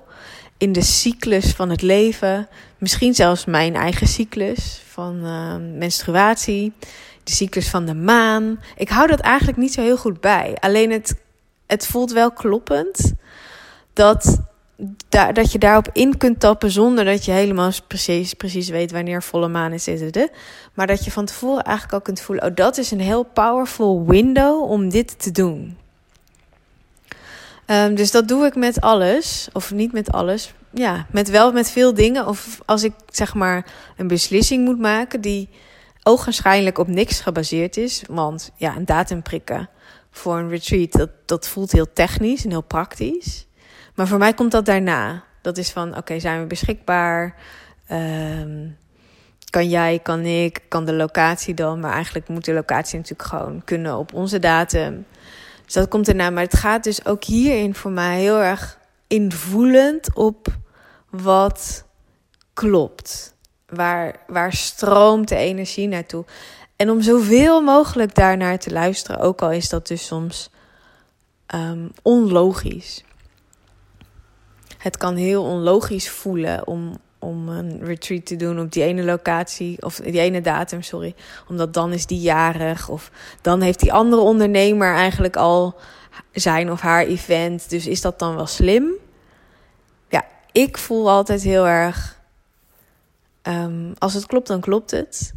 in 0.57 0.71
de 0.71 0.81
cyclus 0.81 1.51
van 1.51 1.69
het 1.69 1.81
leven. 1.81 2.47
Misschien 2.77 3.13
zelfs 3.13 3.45
mijn 3.45 3.75
eigen 3.75 4.07
cyclus 4.07 4.81
van 4.87 5.25
uh, 5.25 5.55
menstruatie, 5.77 6.73
de 7.23 7.31
cyclus 7.31 7.69
van 7.69 7.85
de 7.85 7.93
maan. 7.93 8.59
Ik 8.75 8.89
hou 8.89 9.07
dat 9.07 9.19
eigenlijk 9.19 9.57
niet 9.57 9.73
zo 9.73 9.81
heel 9.81 9.97
goed 9.97 10.21
bij. 10.21 10.57
Alleen 10.59 10.91
het, 10.91 11.15
het 11.65 11.87
voelt 11.87 12.11
wel 12.11 12.31
kloppend 12.31 13.13
dat, 13.93 14.39
da 15.09 15.31
dat 15.31 15.51
je 15.51 15.59
daarop 15.59 15.89
in 15.93 16.17
kunt 16.17 16.39
tappen 16.39 16.71
zonder 16.71 17.05
dat 17.05 17.25
je 17.25 17.31
helemaal 17.31 17.71
precies, 17.87 18.33
precies 18.33 18.69
weet 18.69 18.91
wanneer 18.91 19.23
volle 19.23 19.47
maan 19.47 19.73
is. 19.73 19.87
is 19.87 20.27
maar 20.73 20.87
dat 20.87 21.05
je 21.05 21.11
van 21.11 21.25
tevoren 21.25 21.63
eigenlijk 21.63 21.93
al 21.93 22.01
kunt 22.01 22.21
voelen: 22.21 22.45
oh, 22.45 22.55
dat 22.55 22.77
is 22.77 22.91
een 22.91 22.99
heel 22.99 23.23
powerful 23.23 24.05
window 24.05 24.71
om 24.71 24.89
dit 24.89 25.19
te 25.19 25.31
doen. 25.31 25.77
Um, 27.65 27.95
dus 27.95 28.11
dat 28.11 28.27
doe 28.27 28.45
ik 28.45 28.55
met 28.55 28.81
alles, 28.81 29.47
of 29.53 29.71
niet 29.71 29.91
met 29.91 30.11
alles. 30.11 30.53
Ja, 30.69 31.05
met 31.11 31.29
wel 31.29 31.51
met 31.51 31.71
veel 31.71 31.93
dingen. 31.93 32.27
Of 32.27 32.61
als 32.65 32.83
ik 32.83 32.93
zeg 33.11 33.33
maar 33.33 33.65
een 33.97 34.07
beslissing 34.07 34.65
moet 34.65 34.79
maken 34.79 35.21
die 35.21 35.49
ogenschijnlijk 36.03 36.77
op 36.77 36.87
niks 36.87 37.19
gebaseerd 37.19 37.77
is. 37.77 38.03
Want 38.09 38.51
ja, 38.55 38.75
een 38.75 38.85
datum 38.85 39.21
prikken 39.21 39.69
voor 40.11 40.37
een 40.37 40.49
retreat, 40.49 40.91
dat, 40.91 41.09
dat 41.25 41.47
voelt 41.47 41.71
heel 41.71 41.93
technisch 41.93 42.43
en 42.43 42.49
heel 42.49 42.61
praktisch. 42.61 43.46
Maar 43.97 44.07
voor 44.07 44.17
mij 44.17 44.33
komt 44.33 44.51
dat 44.51 44.65
daarna. 44.65 45.23
Dat 45.41 45.57
is 45.57 45.71
van, 45.71 45.97
oké, 45.97 46.19
zijn 46.19 46.41
we 46.41 46.47
beschikbaar? 46.47 47.35
Um, 47.91 48.77
kan 49.49 49.69
jij, 49.69 49.99
kan 49.99 50.19
ik, 50.19 50.61
kan 50.67 50.85
de 50.85 50.93
locatie 50.93 51.53
dan. 51.53 51.79
Maar 51.79 51.93
eigenlijk 51.93 52.27
moet 52.27 52.45
de 52.45 52.53
locatie 52.53 52.97
natuurlijk 52.97 53.29
gewoon 53.29 53.61
kunnen 53.63 53.97
op 53.97 54.13
onze 54.13 54.39
datum. 54.39 55.05
Dus 55.65 55.73
dat 55.73 55.87
komt 55.87 56.07
erna. 56.07 56.29
Maar 56.29 56.43
het 56.43 56.57
gaat 56.57 56.83
dus 56.83 57.05
ook 57.05 57.23
hierin 57.23 57.75
voor 57.75 57.91
mij 57.91 58.19
heel 58.19 58.41
erg 58.41 58.79
invoelend 59.07 60.15
op 60.15 60.47
wat 61.09 61.85
klopt. 62.53 63.35
Waar, 63.67 64.15
waar 64.27 64.53
stroomt 64.53 65.27
de 65.27 65.35
energie 65.35 65.87
naartoe? 65.87 66.25
En 66.75 66.89
om 66.89 67.01
zoveel 67.01 67.61
mogelijk 67.61 68.15
daarnaar 68.15 68.59
te 68.59 68.71
luisteren, 68.71 69.19
ook 69.19 69.41
al 69.41 69.51
is 69.51 69.69
dat 69.69 69.87
dus 69.87 70.05
soms 70.05 70.49
um, 71.55 71.91
onlogisch. 72.01 73.05
Het 74.87 74.97
kan 74.97 75.15
heel 75.15 75.43
onlogisch 75.43 76.09
voelen 76.09 76.67
om, 76.67 76.97
om 77.19 77.49
een 77.49 77.83
retreat 77.83 78.25
te 78.25 78.35
doen 78.35 78.59
op 78.59 78.71
die 78.71 78.83
ene 78.83 79.03
locatie, 79.03 79.81
of 79.81 79.95
die 79.95 80.19
ene 80.19 80.41
datum, 80.41 80.81
sorry. 80.81 81.15
Omdat 81.47 81.73
dan 81.73 81.93
is 81.93 82.05
die 82.05 82.19
jarig, 82.19 82.89
of 82.89 83.11
dan 83.41 83.61
heeft 83.61 83.79
die 83.79 83.93
andere 83.93 84.21
ondernemer 84.21 84.95
eigenlijk 84.95 85.35
al 85.35 85.75
zijn 86.31 86.71
of 86.71 86.81
haar 86.81 87.05
event. 87.05 87.69
Dus 87.69 87.87
is 87.87 88.01
dat 88.01 88.19
dan 88.19 88.35
wel 88.35 88.45
slim? 88.45 88.91
Ja, 90.09 90.25
ik 90.51 90.77
voel 90.77 91.09
altijd 91.09 91.41
heel 91.41 91.67
erg. 91.67 92.19
Ehm, 93.41 93.91
als 93.97 94.13
het 94.13 94.25
klopt, 94.25 94.47
dan 94.47 94.61
klopt 94.61 94.91
het. 94.91 95.33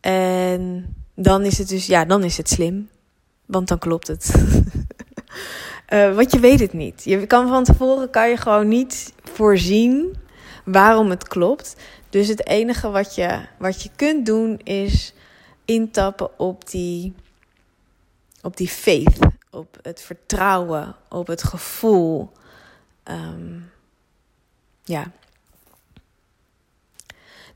En 0.00 0.94
dan 1.14 1.44
is 1.44 1.58
het 1.58 1.68
dus, 1.68 1.86
ja, 1.86 2.04
dan 2.04 2.24
is 2.24 2.36
het 2.36 2.48
slim. 2.48 2.88
Want 3.46 3.68
dan 3.68 3.78
klopt 3.78 4.06
het. 4.06 4.34
uh, 5.88 6.14
want 6.14 6.32
je 6.32 6.40
weet 6.40 6.60
het 6.60 6.72
niet. 6.72 7.04
Je 7.04 7.26
kan 7.26 7.48
van 7.48 7.64
tevoren 7.64 8.10
kan 8.10 8.28
je 8.28 8.36
gewoon 8.36 8.68
niet 8.68 9.12
voorzien 9.22 10.16
waarom 10.64 11.10
het 11.10 11.28
klopt. 11.28 11.76
Dus 12.10 12.28
het 12.28 12.46
enige 12.46 12.90
wat 12.90 13.14
je, 13.14 13.40
wat 13.58 13.82
je 13.82 13.90
kunt 13.96 14.26
doen 14.26 14.58
is 14.58 15.14
intappen 15.64 16.38
op 16.38 16.70
die, 16.70 17.14
op 18.42 18.56
die 18.56 18.68
faith, 18.68 19.18
op 19.50 19.78
het 19.82 20.02
vertrouwen, 20.02 20.96
op 21.08 21.26
het 21.26 21.42
gevoel. 21.42 22.30
Um, 23.04 23.70
ja. 24.84 25.10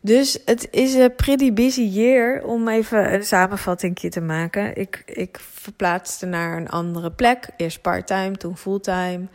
Dus 0.05 0.39
het 0.45 0.69
is 0.71 0.95
een 0.95 1.15
pretty 1.15 1.53
busy 1.53 1.83
year 1.83 2.45
om 2.45 2.69
even 2.69 3.15
een 3.15 3.25
samenvatting 3.25 3.99
te 3.99 4.21
maken. 4.21 4.77
Ik, 4.77 5.03
ik 5.07 5.39
verplaatste 5.41 6.27
naar 6.27 6.57
een 6.57 6.69
andere 6.69 7.11
plek. 7.11 7.49
Eerst 7.57 7.81
part-time, 7.81 8.37
toen 8.37 8.57
fulltime. 8.57 9.27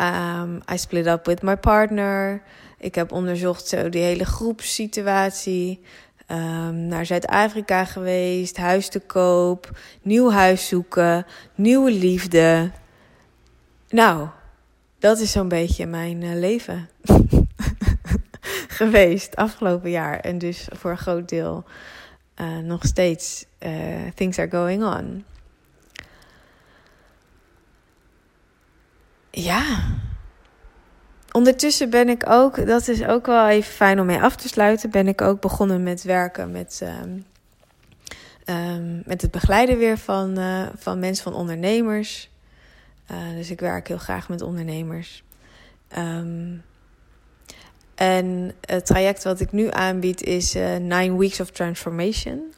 Um, 0.00 0.60
I 0.72 0.78
split 0.78 1.06
up 1.06 1.26
with 1.26 1.42
my 1.42 1.56
partner. 1.56 2.42
Ik 2.78 2.94
heb 2.94 3.12
onderzocht 3.12 3.66
zo 3.66 3.88
die 3.88 4.02
hele 4.02 4.24
groepssituatie. 4.24 5.80
Um, 6.30 6.86
naar 6.86 7.06
Zuid-Afrika 7.06 7.84
geweest, 7.84 8.56
huis 8.56 8.88
te 8.88 9.00
koop, 9.00 9.78
nieuw 10.02 10.30
huis 10.30 10.68
zoeken, 10.68 11.26
nieuwe 11.54 11.90
liefde. 11.90 12.70
Nou, 13.88 14.28
dat 14.98 15.18
is 15.18 15.32
zo'n 15.32 15.48
beetje 15.48 15.86
mijn 15.86 16.22
uh, 16.22 16.34
leven 16.34 16.88
geweest 18.80 19.36
afgelopen 19.36 19.90
jaar. 19.90 20.20
En 20.20 20.38
dus 20.38 20.68
voor 20.72 20.90
een 20.90 20.98
groot 20.98 21.28
deel 21.28 21.64
uh, 22.40 22.58
nog 22.58 22.84
steeds 22.86 23.46
uh, 23.58 23.72
things 24.14 24.38
are 24.38 24.50
going 24.50 24.84
on. 24.84 25.24
Ja. 29.30 29.64
Ondertussen 31.32 31.90
ben 31.90 32.08
ik 32.08 32.28
ook, 32.28 32.66
dat 32.66 32.88
is 32.88 33.04
ook 33.04 33.26
wel 33.26 33.48
even 33.48 33.72
fijn 33.72 34.00
om 34.00 34.06
mee 34.06 34.20
af 34.20 34.36
te 34.36 34.48
sluiten, 34.48 34.90
ben 34.90 35.08
ik 35.08 35.20
ook 35.20 35.40
begonnen 35.40 35.82
met 35.82 36.02
werken 36.02 36.50
met, 36.50 36.80
um, 37.02 37.24
um, 38.54 39.02
met 39.04 39.22
het 39.22 39.30
begeleiden 39.30 39.78
weer 39.78 39.98
van, 39.98 40.38
uh, 40.38 40.66
van 40.76 40.98
mensen, 40.98 41.24
van 41.24 41.34
ondernemers. 41.34 42.28
Dus 43.34 43.50
ik 43.50 43.60
werk 43.60 43.88
heel 43.88 43.98
graag 43.98 44.28
met 44.28 44.42
ondernemers. 44.42 45.24
Um, 45.98 46.62
en 48.00 48.52
het 48.60 48.86
traject 48.86 49.24
wat 49.24 49.40
ik 49.40 49.52
nu 49.52 49.70
aanbied 49.70 50.22
is 50.22 50.56
uh, 50.56 50.76
Nine 50.76 51.18
Weeks 51.18 51.40
of 51.40 51.50
Transformation. 51.50 52.54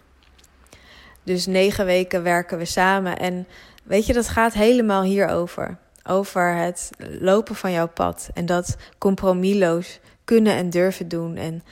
Dus 1.22 1.46
negen 1.46 1.84
weken 1.84 2.22
werken 2.22 2.58
we 2.58 2.64
samen. 2.64 3.18
En 3.18 3.46
weet 3.84 4.06
je, 4.06 4.12
dat 4.12 4.28
gaat 4.28 4.52
helemaal 4.52 5.02
hierover. 5.02 5.78
Over 6.02 6.54
het 6.54 6.90
lopen 7.20 7.54
van 7.54 7.72
jouw 7.72 7.88
pad. 7.88 8.30
En 8.34 8.46
dat 8.46 8.76
compromisloos 8.98 10.00
kunnen 10.24 10.54
en 10.54 10.70
durven 10.70 11.08
doen. 11.08 11.36
En 11.36 11.62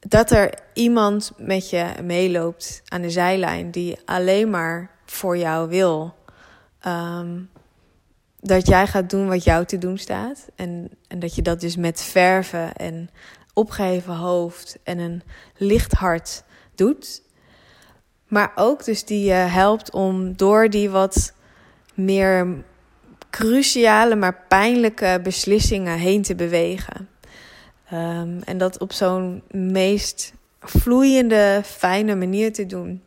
dat 0.00 0.30
er 0.30 0.54
iemand 0.72 1.32
met 1.36 1.70
je 1.70 1.86
meeloopt 2.02 2.82
aan 2.88 3.02
de 3.02 3.10
zijlijn 3.10 3.70
die 3.70 3.98
alleen 4.04 4.50
maar 4.50 4.90
voor 5.04 5.36
jou 5.36 5.68
wil. 5.68 6.14
Um, 6.86 7.50
dat 8.46 8.66
jij 8.66 8.86
gaat 8.86 9.10
doen 9.10 9.28
wat 9.28 9.44
jou 9.44 9.64
te 9.64 9.78
doen 9.78 9.98
staat. 9.98 10.48
En, 10.56 10.90
en 11.08 11.18
dat 11.18 11.34
je 11.34 11.42
dat 11.42 11.60
dus 11.60 11.76
met 11.76 12.02
verven 12.02 12.74
en 12.74 13.10
opgeheven 13.54 14.14
hoofd 14.14 14.78
en 14.82 14.98
een 14.98 15.22
licht 15.56 15.92
hart 15.92 16.42
doet. 16.74 17.22
Maar 18.28 18.52
ook 18.54 18.84
dus 18.84 19.04
die 19.04 19.24
je 19.24 19.32
helpt 19.32 19.92
om 19.92 20.36
door 20.36 20.70
die 20.70 20.90
wat 20.90 21.34
meer 21.94 22.64
cruciale, 23.30 24.16
maar 24.16 24.44
pijnlijke 24.48 25.20
beslissingen 25.22 25.98
heen 25.98 26.22
te 26.22 26.34
bewegen. 26.34 27.08
Um, 27.92 28.42
en 28.42 28.58
dat 28.58 28.78
op 28.78 28.92
zo'n 28.92 29.42
meest 29.50 30.32
vloeiende, 30.60 31.60
fijne 31.64 32.16
manier 32.16 32.52
te 32.52 32.66
doen. 32.66 33.02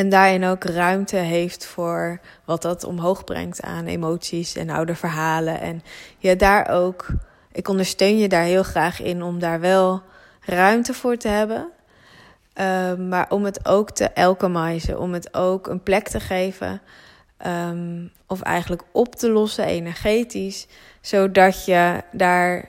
En 0.00 0.08
daarin 0.08 0.44
ook 0.44 0.64
ruimte 0.64 1.16
heeft 1.16 1.66
voor 1.66 2.20
wat 2.44 2.62
dat 2.62 2.84
omhoog 2.84 3.24
brengt 3.24 3.62
aan 3.62 3.86
emoties 3.86 4.56
en 4.56 4.70
oude 4.70 4.94
verhalen. 4.94 5.60
En 5.60 5.82
ja, 6.18 6.34
daar 6.34 6.68
ook, 6.68 7.06
ik 7.52 7.68
ondersteun 7.68 8.18
je 8.18 8.28
daar 8.28 8.42
heel 8.42 8.62
graag 8.62 9.02
in 9.02 9.22
om 9.22 9.38
daar 9.38 9.60
wel 9.60 10.02
ruimte 10.40 10.94
voor 10.94 11.16
te 11.16 11.28
hebben. 11.28 11.68
Uh, 12.54 12.94
maar 12.94 13.26
om 13.30 13.44
het 13.44 13.66
ook 13.68 13.90
te 13.90 14.14
alchemizen, 14.14 15.00
om 15.00 15.12
het 15.12 15.34
ook 15.34 15.66
een 15.66 15.82
plek 15.82 16.08
te 16.08 16.20
geven. 16.20 16.80
Um, 17.46 18.12
of 18.26 18.40
eigenlijk 18.40 18.82
op 18.92 19.14
te 19.14 19.30
lossen 19.30 19.64
energetisch. 19.64 20.66
Zodat 21.00 21.64
je 21.64 22.02
daar 22.12 22.68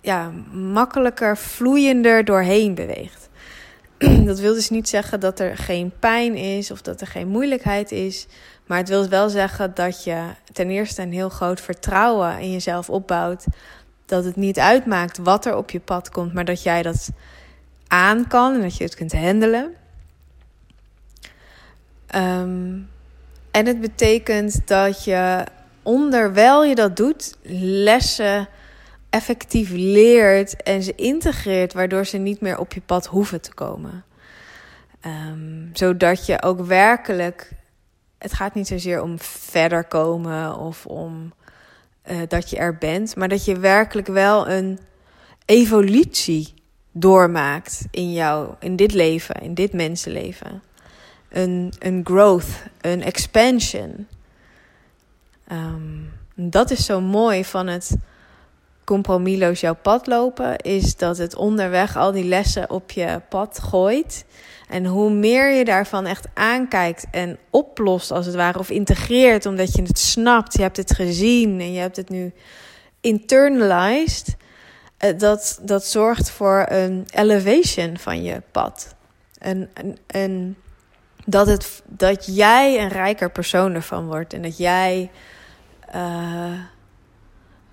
ja, 0.00 0.30
makkelijker, 0.52 1.36
vloeiender 1.36 2.24
doorheen 2.24 2.74
beweegt. 2.74 3.29
dat 4.26 4.38
wil 4.38 4.54
dus 4.54 4.70
niet 4.70 4.88
zeggen 4.88 5.20
dat 5.20 5.40
er 5.40 5.56
geen 5.56 5.92
pijn 5.98 6.34
is 6.34 6.70
of 6.70 6.82
dat 6.82 7.00
er 7.00 7.06
geen 7.06 7.28
moeilijkheid 7.28 7.92
is. 7.92 8.26
Maar 8.66 8.78
het 8.78 8.88
wil 8.88 9.08
wel 9.08 9.28
zeggen 9.28 9.74
dat 9.74 10.04
je 10.04 10.22
ten 10.52 10.70
eerste 10.70 11.02
een 11.02 11.12
heel 11.12 11.28
groot 11.28 11.60
vertrouwen 11.60 12.38
in 12.38 12.52
jezelf 12.52 12.90
opbouwt. 12.90 13.44
Dat 14.06 14.24
het 14.24 14.36
niet 14.36 14.58
uitmaakt 14.58 15.18
wat 15.18 15.46
er 15.46 15.56
op 15.56 15.70
je 15.70 15.80
pad 15.80 16.10
komt, 16.10 16.32
maar 16.32 16.44
dat 16.44 16.62
jij 16.62 16.82
dat 16.82 17.10
aan 17.88 18.26
kan 18.26 18.54
en 18.54 18.60
dat 18.60 18.76
je 18.76 18.84
het 18.84 18.94
kunt 18.94 19.12
handelen. 19.12 19.74
Um, 22.14 22.88
en 23.50 23.66
het 23.66 23.80
betekent 23.80 24.68
dat 24.68 25.04
je 25.04 25.44
onderwijl 25.82 26.64
je 26.64 26.74
dat 26.74 26.96
doet, 26.96 27.36
lessen 27.42 28.48
effectief 29.10 29.70
leert 29.70 30.62
en 30.62 30.82
ze 30.82 30.94
integreert, 30.94 31.72
waardoor 31.72 32.06
ze 32.06 32.16
niet 32.16 32.40
meer 32.40 32.58
op 32.58 32.72
je 32.72 32.80
pad 32.80 33.06
hoeven 33.06 33.40
te 33.40 33.54
komen. 33.54 34.04
Um, 35.06 35.70
zodat 35.72 36.26
je 36.26 36.42
ook 36.42 36.60
werkelijk, 36.60 37.50
het 38.18 38.32
gaat 38.32 38.54
niet 38.54 38.66
zozeer 38.66 39.02
om 39.02 39.18
verder 39.20 39.84
komen 39.84 40.56
of 40.56 40.86
om 40.86 41.32
uh, 42.10 42.18
dat 42.28 42.50
je 42.50 42.56
er 42.56 42.76
bent, 42.78 43.16
maar 43.16 43.28
dat 43.28 43.44
je 43.44 43.58
werkelijk 43.58 44.06
wel 44.06 44.48
een 44.48 44.78
evolutie 45.44 46.54
doormaakt 46.92 47.86
in 47.90 48.12
jou, 48.12 48.54
in 48.58 48.76
dit 48.76 48.92
leven, 48.92 49.34
in 49.34 49.54
dit 49.54 49.72
mensenleven. 49.72 50.62
Een, 51.28 51.72
een 51.78 52.00
growth, 52.04 52.62
een 52.80 53.02
expansion. 53.02 54.06
Um, 55.52 56.12
dat 56.34 56.70
is 56.70 56.84
zo 56.84 57.00
mooi 57.00 57.44
van 57.44 57.66
het 57.66 57.96
compromisloos 58.90 59.60
jouw 59.60 59.76
pad 59.82 60.06
lopen, 60.06 60.56
is 60.56 60.96
dat 60.96 61.18
het 61.18 61.36
onderweg 61.36 61.96
al 61.96 62.12
die 62.12 62.24
lessen 62.24 62.70
op 62.70 62.90
je 62.90 63.20
pad 63.28 63.58
gooit. 63.58 64.24
En 64.68 64.86
hoe 64.86 65.10
meer 65.10 65.50
je 65.50 65.64
daarvan 65.64 66.06
echt 66.06 66.26
aankijkt 66.34 67.06
en 67.10 67.38
oplost, 67.50 68.10
als 68.10 68.26
het 68.26 68.34
ware, 68.34 68.58
of 68.58 68.70
integreert, 68.70 69.46
omdat 69.46 69.74
je 69.74 69.82
het 69.82 69.98
snapt, 69.98 70.52
je 70.52 70.62
hebt 70.62 70.76
het 70.76 70.94
gezien 70.94 71.60
en 71.60 71.72
je 71.72 71.80
hebt 71.80 71.96
het 71.96 72.08
nu 72.08 72.32
internalized, 73.00 74.36
eh, 74.96 75.18
dat, 75.18 75.60
dat 75.62 75.84
zorgt 75.84 76.30
voor 76.30 76.66
een 76.68 77.06
elevation 77.10 77.98
van 77.98 78.22
je 78.22 78.42
pad. 78.50 78.94
En, 79.38 79.70
en, 80.06 80.56
dat, 81.24 81.46
het, 81.46 81.82
dat 81.86 82.36
jij 82.36 82.82
een 82.82 82.88
rijker 82.88 83.30
persoon 83.30 83.74
ervan 83.74 84.06
wordt 84.06 84.32
en 84.32 84.42
dat 84.42 84.56
jij. 84.56 85.10
Uh, 85.94 86.58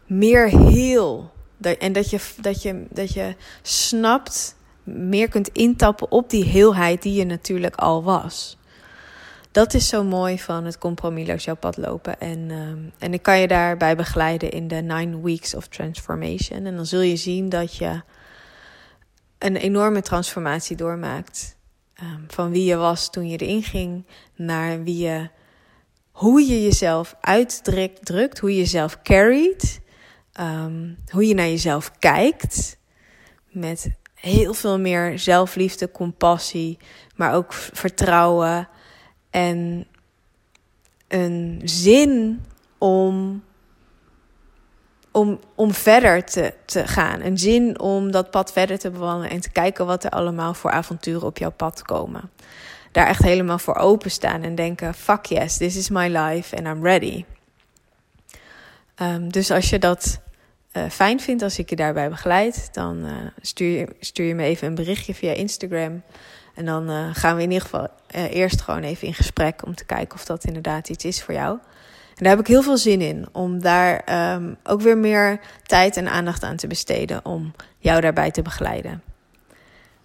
meer 0.07 0.47
heel. 0.47 1.31
En 1.79 1.93
dat 1.93 2.09
je, 2.09 2.19
dat, 2.41 2.61
je, 2.61 2.85
dat 2.89 3.13
je 3.13 3.35
snapt, 3.61 4.55
meer 4.83 5.29
kunt 5.29 5.47
intappen 5.47 6.11
op 6.11 6.29
die 6.29 6.43
heelheid 6.43 7.01
die 7.01 7.13
je 7.13 7.25
natuurlijk 7.25 7.75
al 7.75 8.03
was. 8.03 8.57
Dat 9.51 9.73
is 9.73 9.87
zo 9.87 10.03
mooi 10.03 10.39
van 10.39 10.65
het 10.65 10.77
compromisloos 10.77 11.43
jouw 11.43 11.55
pad 11.55 11.77
lopen. 11.77 12.19
En, 12.19 12.51
um, 12.51 12.91
en 12.99 13.13
ik 13.13 13.21
kan 13.21 13.39
je 13.39 13.47
daarbij 13.47 13.95
begeleiden 13.95 14.51
in 14.51 14.67
de 14.67 14.75
Nine 14.75 15.21
Weeks 15.21 15.55
of 15.55 15.67
Transformation. 15.67 16.65
En 16.65 16.75
dan 16.75 16.85
zul 16.85 17.01
je 17.01 17.15
zien 17.15 17.49
dat 17.49 17.75
je 17.75 18.01
een 19.37 19.55
enorme 19.55 20.01
transformatie 20.01 20.75
doormaakt. 20.75 21.57
Um, 22.03 22.25
van 22.27 22.51
wie 22.51 22.63
je 22.63 22.75
was 22.75 23.09
toen 23.09 23.29
je 23.29 23.37
erin 23.37 23.63
ging, 23.63 24.05
naar 24.35 24.83
wie 24.83 24.97
je, 24.97 25.29
hoe 26.11 26.41
je 26.41 26.63
jezelf 26.63 27.15
uitdrukt, 27.21 28.39
hoe 28.39 28.51
je 28.51 28.57
jezelf 28.57 29.01
carried. 29.01 29.81
Um, 30.39 30.97
hoe 31.11 31.27
je 31.27 31.33
naar 31.33 31.47
jezelf 31.47 31.91
kijkt. 31.99 32.77
Met 33.49 33.91
heel 34.13 34.53
veel 34.53 34.79
meer 34.79 35.19
zelfliefde, 35.19 35.91
compassie, 35.91 36.77
maar 37.15 37.33
ook 37.33 37.53
vertrouwen. 37.53 38.67
En 39.29 39.87
een 41.07 41.61
zin 41.63 42.45
om 42.77 43.43
om, 45.17 45.39
om 45.55 45.73
verder 45.73 46.23
te, 46.23 46.53
te 46.65 46.87
gaan. 46.87 47.21
Een 47.21 47.37
zin 47.37 47.79
om 47.79 48.11
dat 48.11 48.31
pad 48.31 48.51
verder 48.51 48.79
te 48.79 48.89
bewandelen 48.89 49.29
en 49.29 49.41
te 49.41 49.49
kijken 49.49 49.85
wat 49.85 50.03
er 50.03 50.09
allemaal 50.09 50.53
voor 50.53 50.71
avonturen 50.71 51.27
op 51.27 51.37
jouw 51.37 51.51
pad 51.51 51.81
komen. 51.81 52.31
Daar 52.91 53.07
echt 53.07 53.23
helemaal 53.23 53.59
voor 53.59 53.75
openstaan 53.75 54.43
en 54.43 54.55
denken: 54.55 54.93
fuck 54.93 55.25
yes, 55.25 55.57
this 55.57 55.75
is 55.75 55.89
my 55.89 56.07
life 56.07 56.55
and 56.55 56.67
I'm 56.67 56.83
ready. 56.83 57.25
Um, 59.01 59.31
dus 59.31 59.51
als 59.51 59.69
je 59.69 59.79
dat 59.79 60.19
uh, 60.77 60.89
fijn 60.89 61.19
vindt, 61.19 61.43
als 61.43 61.59
ik 61.59 61.69
je 61.69 61.75
daarbij 61.75 62.09
begeleid, 62.09 62.69
dan 62.71 63.05
uh, 63.05 63.11
stuur, 63.41 63.79
je, 63.79 63.87
stuur 63.99 64.35
me 64.35 64.43
even 64.43 64.67
een 64.67 64.75
berichtje 64.75 65.13
via 65.15 65.31
Instagram. 65.31 66.01
En 66.55 66.65
dan 66.65 66.89
uh, 66.89 67.09
gaan 67.13 67.35
we 67.35 67.41
in 67.41 67.51
ieder 67.51 67.67
geval 67.67 67.87
eerst 68.11 68.61
gewoon 68.61 68.83
even 68.83 69.07
in 69.07 69.13
gesprek 69.13 69.65
om 69.65 69.75
te 69.75 69.85
kijken 69.85 70.15
of 70.15 70.25
dat 70.25 70.43
inderdaad 70.43 70.89
iets 70.89 71.05
is 71.05 71.23
voor 71.23 71.33
jou. 71.33 71.59
En 72.17 72.23
daar 72.23 72.31
heb 72.31 72.39
ik 72.39 72.47
heel 72.47 72.63
veel 72.63 72.77
zin 72.77 73.01
in 73.01 73.27
om 73.31 73.61
daar 73.61 74.01
um, 74.33 74.57
ook 74.63 74.81
weer 74.81 74.97
meer 74.97 75.39
tijd 75.63 75.97
en 75.97 76.07
aandacht 76.07 76.43
aan 76.43 76.55
te 76.55 76.67
besteden 76.67 77.25
om 77.25 77.53
jou 77.77 78.01
daarbij 78.01 78.31
te 78.31 78.41
begeleiden. 78.41 79.03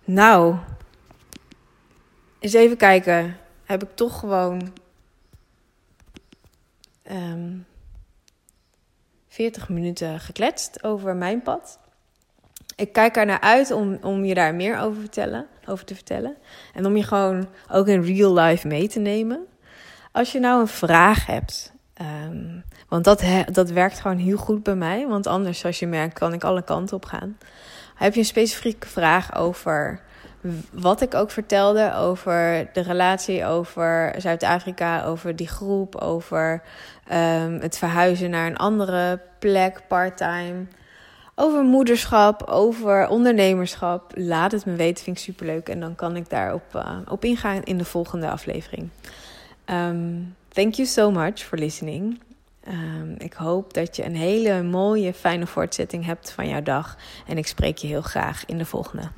Nou, 0.04 0.56
eens 2.38 2.52
even 2.52 2.76
kijken. 2.76 3.36
Heb 3.64 3.82
ik 3.82 3.88
toch 3.94 4.18
gewoon 4.18 4.72
um, 7.10 7.66
40 9.33 9.68
minuten 9.68 10.20
gekletst 10.20 10.85
over 10.85 11.16
mijn 11.16 11.43
pad. 11.43 11.78
Ik 12.76 12.93
kijk 12.93 13.16
er 13.16 13.26
naar 13.26 13.41
uit 13.41 13.70
om, 13.70 13.99
om 14.03 14.24
je 14.24 14.35
daar 14.35 14.55
meer 14.55 14.78
over, 14.78 15.01
vertellen, 15.01 15.47
over 15.66 15.85
te 15.85 15.95
vertellen. 15.95 16.37
En 16.74 16.87
om 16.87 16.97
je 16.97 17.03
gewoon 17.03 17.49
ook 17.70 17.89
in 17.89 18.03
real 18.03 18.35
life 18.35 18.66
mee 18.66 18.89
te 18.89 18.99
nemen. 18.99 19.47
Als 20.11 20.33
je 20.33 20.41
nou 20.41 20.61
een 20.61 20.68
vraag 20.68 21.26
hebt. 21.26 21.72
Um, 22.26 22.64
want 22.89 23.05
dat, 23.05 23.24
dat 23.53 23.70
werkt 23.70 24.01
gewoon 24.01 24.18
heel 24.18 24.37
goed 24.37 24.62
bij 24.62 24.74
mij. 24.74 25.07
Want 25.07 25.26
anders, 25.26 25.59
zoals 25.59 25.78
je 25.78 25.87
merkt, 25.87 26.18
kan 26.18 26.33
ik 26.33 26.45
alle 26.45 26.62
kanten 26.62 26.97
op 26.97 27.05
gaan. 27.05 27.39
Heb 27.95 28.12
je 28.14 28.20
een 28.20 28.26
specifieke 28.26 28.87
vraag 28.87 29.37
over 29.37 30.01
wat 30.70 31.01
ik 31.01 31.14
ook 31.14 31.30
vertelde 31.30 31.95
over 31.95 32.68
de 32.72 32.80
relatie, 32.80 33.45
over 33.45 34.14
Zuid-Afrika, 34.18 35.05
over 35.05 35.36
die 35.36 35.49
groep, 35.49 35.97
over 35.97 36.62
um, 37.12 37.59
het 37.61 37.78
verhuizen 37.78 38.30
naar 38.30 38.47
een 38.47 38.57
andere 38.57 39.20
plek, 39.38 39.80
parttime. 39.88 40.66
Over 41.34 41.62
moederschap, 41.62 42.43
over 42.43 43.09
ondernemerschap. 43.09 44.12
Laat 44.14 44.53
het 44.53 44.64
me 44.64 44.74
weten, 44.74 45.05
vind 45.05 45.16
ik 45.16 45.22
superleuk. 45.22 45.68
En 45.68 45.80
dan 45.80 45.95
kan 45.95 46.16
ik 46.16 46.30
daarop 46.30 46.74
uh, 46.76 46.99
op 47.09 47.24
ingaan 47.24 47.62
in 47.62 47.78
de 47.78 47.84
volgende 47.84 48.30
aflevering. 48.30 48.88
Um, 49.66 50.36
thank 50.49 50.74
you 50.74 50.88
so 50.88 51.11
much 51.11 51.38
for 51.38 51.59
listening. 51.59 52.20
Um, 52.68 53.14
ik 53.18 53.32
hoop 53.32 53.74
dat 53.74 53.97
je 53.97 54.05
een 54.05 54.16
hele 54.16 54.62
mooie, 54.62 55.14
fijne 55.14 55.47
voortzetting 55.47 56.05
hebt 56.05 56.30
van 56.30 56.49
jouw 56.49 56.62
dag. 56.62 56.97
En 57.26 57.38
ik 57.38 57.47
spreek 57.47 57.78
je 57.78 57.86
heel 57.86 58.03
graag 58.03 58.47
in 58.47 58.59
de 58.59 58.64
volgende. 58.64 59.11